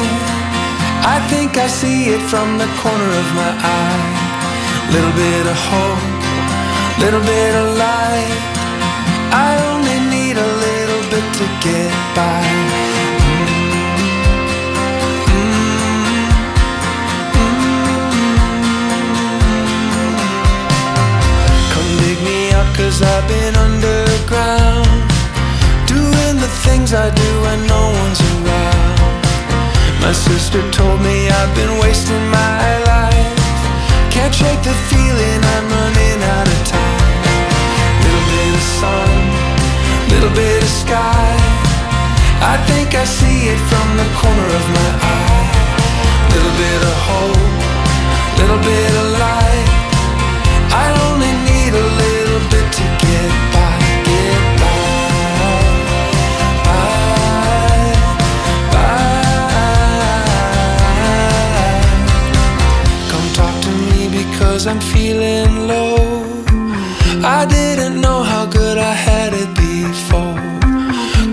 [1.14, 4.08] I think I see it from the corner of my eye.
[4.92, 6.04] Little bit of hope,
[7.00, 8.56] little bit of light.
[9.32, 10.15] I only need
[11.36, 12.40] to get by.
[15.28, 16.32] Mm.
[21.72, 24.88] Come dig me out cause I've been underground.
[25.84, 29.20] Doing the things I do when no one's around.
[30.00, 33.36] My sister told me I've been wasting my life.
[34.08, 37.12] Can't shake the feeling I'm running out of time.
[38.00, 39.35] Little bit of sun,
[40.12, 41.28] little bit of sky.
[42.52, 45.48] I think I see it from the corner of my eye.
[46.34, 47.52] Little bit of hope,
[48.40, 49.68] little bit of light.
[50.82, 53.74] I only need a little bit to get by,
[54.08, 54.84] get by,
[56.66, 56.84] by,
[58.72, 58.94] by.
[63.10, 65.96] Come talk to me because I'm feeling low.
[67.24, 69.55] I didn't know how good I had it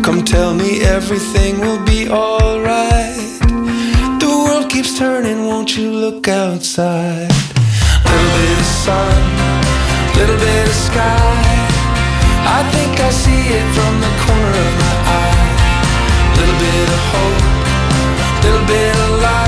[0.04, 3.40] Come tell me everything will be alright.
[4.20, 7.32] The world keeps turning, won't you look outside?
[8.10, 9.22] Little bit of sun,
[10.18, 11.44] little bit of sky.
[12.58, 15.52] I think I see it from the corner of my eye.
[16.38, 17.42] Little bit of hope,
[18.44, 19.43] little bit of light.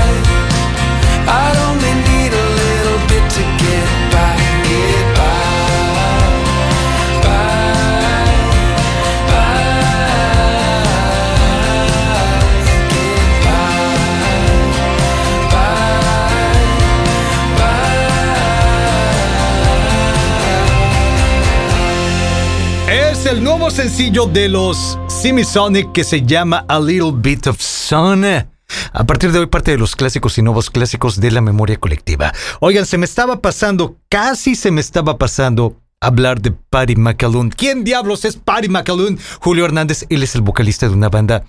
[23.30, 28.24] El nuevo sencillo de los Simisonic que se llama A Little Bit of Sun.
[28.24, 32.32] A partir de hoy, parte de los clásicos y nuevos clásicos de la memoria colectiva.
[32.60, 37.50] Oigan, se me estaba pasando, casi se me estaba pasando hablar de Patty McAloon.
[37.50, 39.18] ¿Quién diablos es Patty McAloon?
[39.40, 41.42] Julio Hernández, él es el vocalista de una banda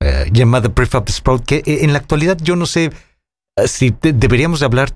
[0.00, 2.90] eh, llamada Prefab Sprout, que eh, en la actualidad yo no sé
[3.56, 4.92] eh, si de- deberíamos de hablar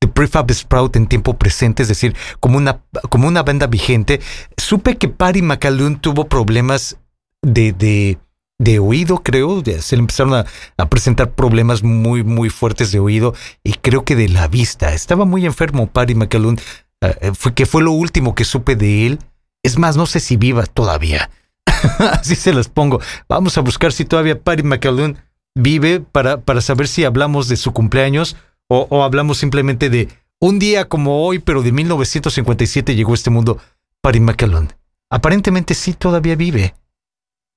[0.00, 4.20] de Prefab Sprout en tiempo presente, es decir, como una, como una banda vigente.
[4.56, 6.96] Supe que Patty McAloon tuvo problemas
[7.42, 8.18] de, de,
[8.58, 9.62] de oído, creo.
[9.80, 14.28] se le empezaron a, presentar problemas muy, muy fuertes de oído y creo que de
[14.28, 14.94] la vista.
[14.94, 16.58] Estaba muy enfermo Patty McAloon,
[17.02, 19.18] eh, fue, que fue lo último que supe de él.
[19.62, 21.30] Es más, no sé si viva todavía.
[21.98, 23.00] Así se las pongo.
[23.28, 25.18] Vamos a buscar si todavía Patty McAloon
[25.54, 28.36] vive para, para saber si hablamos de su cumpleaños
[28.72, 33.58] o, hablamos simplemente de un día como hoy, pero de 1957 llegó a este mundo
[34.00, 34.72] Patty McAloon.
[35.10, 36.74] Aparentemente sí todavía vive.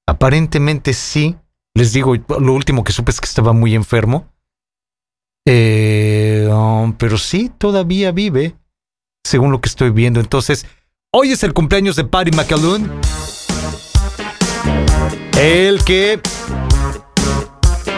[0.08, 1.38] Aparentemente sí.
[1.76, 4.28] Les digo, lo último que supe es que estaba muy enfermo.
[5.46, 8.56] Eh, um, pero sí, todavía vive,
[9.24, 10.20] según lo que estoy viendo.
[10.20, 10.66] Entonces,
[11.12, 12.92] hoy es el cumpleaños de Patty McAloon.
[15.38, 16.20] El que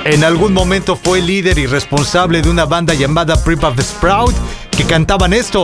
[0.05, 4.35] en algún momento fue líder y responsable de una banda llamada Prepap Sprout
[4.71, 5.63] que cantaban esto.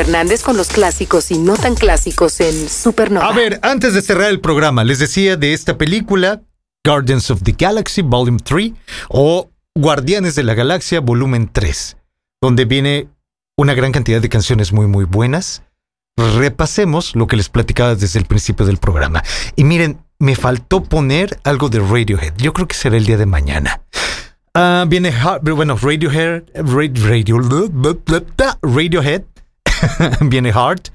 [0.00, 3.26] Hernández con los clásicos y no tan clásicos en Supernova.
[3.28, 6.42] A ver, antes de cerrar el programa, les decía de esta película,
[6.84, 8.72] Guardians of the Galaxy Volume 3
[9.08, 11.96] o Guardianes de la Galaxia Volumen 3,
[12.42, 13.08] donde viene
[13.56, 15.62] una gran cantidad de canciones muy muy buenas.
[16.16, 19.22] Repasemos lo que les platicaba desde el principio del programa.
[19.56, 22.34] Y miren, me faltó poner algo de Radiohead.
[22.36, 23.82] Yo creo que será el día de mañana.
[24.54, 27.38] Ah, viene, bueno, Radiohead, Ra- Radio,
[28.62, 29.22] Radiohead,
[30.22, 30.88] viene Heart,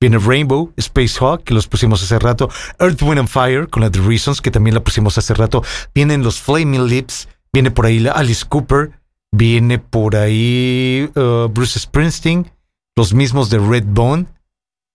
[0.00, 2.48] viene Rainbow, Space Hawk, que los pusimos hace rato,
[2.78, 5.62] Earth, Wind and Fire, con la The Reasons, que también la pusimos hace rato,
[5.94, 8.90] vienen los Flaming Lips, viene por ahí la Alice Cooper,
[9.32, 12.50] viene por ahí uh, Bruce Springsteen,
[12.96, 14.26] los mismos de Red Bone,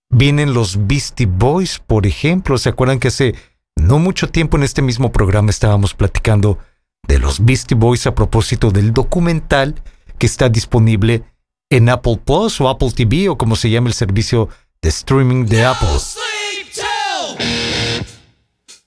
[0.10, 2.58] Vienen los Beastie Boys, por ejemplo.
[2.58, 3.36] ¿Se acuerdan que hace
[3.76, 6.60] no mucho tiempo en este mismo programa estábamos platicando
[7.08, 9.76] de los Beastie Boys a propósito del documental
[10.18, 11.24] que está disponible
[11.70, 14.50] en Apple Plus o Apple TV o como se llama el servicio
[14.82, 15.88] de streaming de Apple?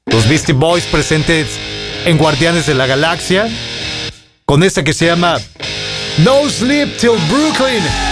[0.07, 1.59] Los Beastie Boys presentes
[2.05, 3.49] en Guardianes de la Galaxia
[4.45, 5.39] con esta que se llama
[6.19, 8.08] No Sleep Till Brooklyn.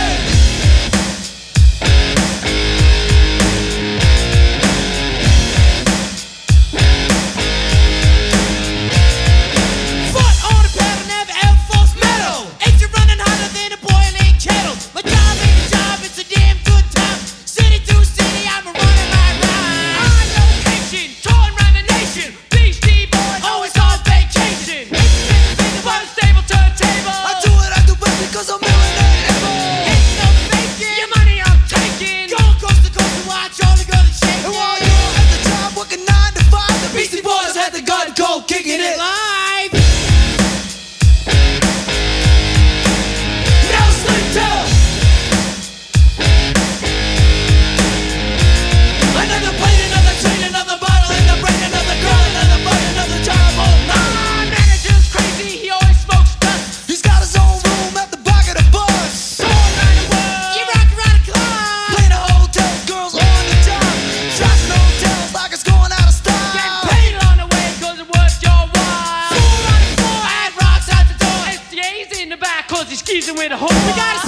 [73.27, 73.71] season with hope.
[73.71, 74.26] We gotta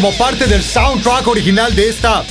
[0.00, 2.24] como parte del soundtrack original de esta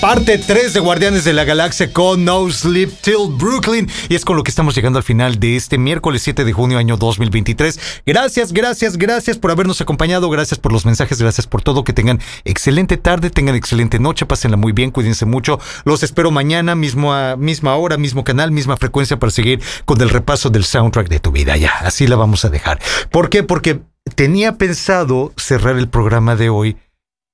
[0.00, 3.90] parte 3 de Guardianes de la Galaxia con No Sleep Till Brooklyn.
[4.08, 6.78] Y es con lo que estamos llegando al final de este miércoles 7 de junio
[6.78, 7.78] año 2023.
[8.06, 10.30] Gracias, gracias, gracias por habernos acompañado.
[10.30, 11.84] Gracias por los mensajes, gracias por todo.
[11.84, 15.60] Que tengan excelente tarde, tengan excelente noche, pásenla muy bien, cuídense mucho.
[15.84, 20.48] Los espero mañana, mismo misma hora, mismo canal, misma frecuencia para seguir con el repaso
[20.48, 21.54] del soundtrack de tu vida.
[21.58, 22.80] Ya, así la vamos a dejar.
[23.10, 23.42] ¿Por qué?
[23.42, 23.82] Porque
[24.14, 26.76] tenía pensado cerrar el programa de hoy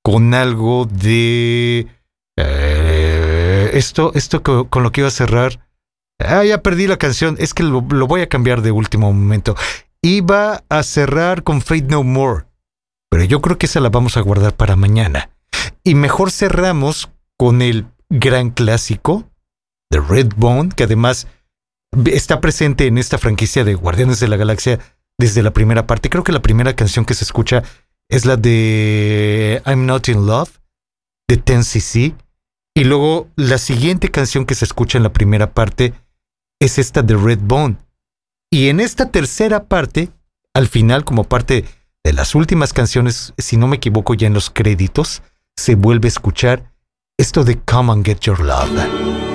[0.03, 1.87] con algo de...
[2.37, 5.67] eh, esto, esto co- con, lo que iba a cerrar.
[6.19, 7.35] Ah, ya perdí la canción.
[7.39, 9.55] Es que lo, voy a cambiar de último momento.
[10.01, 12.45] Iba a cerrar con Fate No More.
[13.09, 15.29] Pero yo creo que esa la vamos a guardar para mañana.
[15.83, 19.29] Y mejor cerramos con el gran clásico,
[19.89, 21.27] The Red Bone, que además
[22.05, 24.79] está presente en esta franquicia de Guardianes de la Galaxia
[25.17, 26.09] desde la primera parte.
[26.09, 27.63] Creo que la primera canción que se escucha
[28.09, 30.59] es la de I'm Not in Love,
[31.27, 32.15] de 10cc.
[32.77, 35.93] Y luego la siguiente canción que se escucha en la primera parte
[36.59, 37.77] es esta de Red Bone.
[38.51, 40.09] Y en esta tercera parte,
[40.53, 41.65] al final, como parte
[42.03, 45.23] de las últimas canciones, si no me equivoco, ya en los créditos,
[45.57, 46.71] se vuelve a escuchar
[47.17, 48.69] esto de Come and Get Your Love.
[48.69, 49.34] Come and get your love.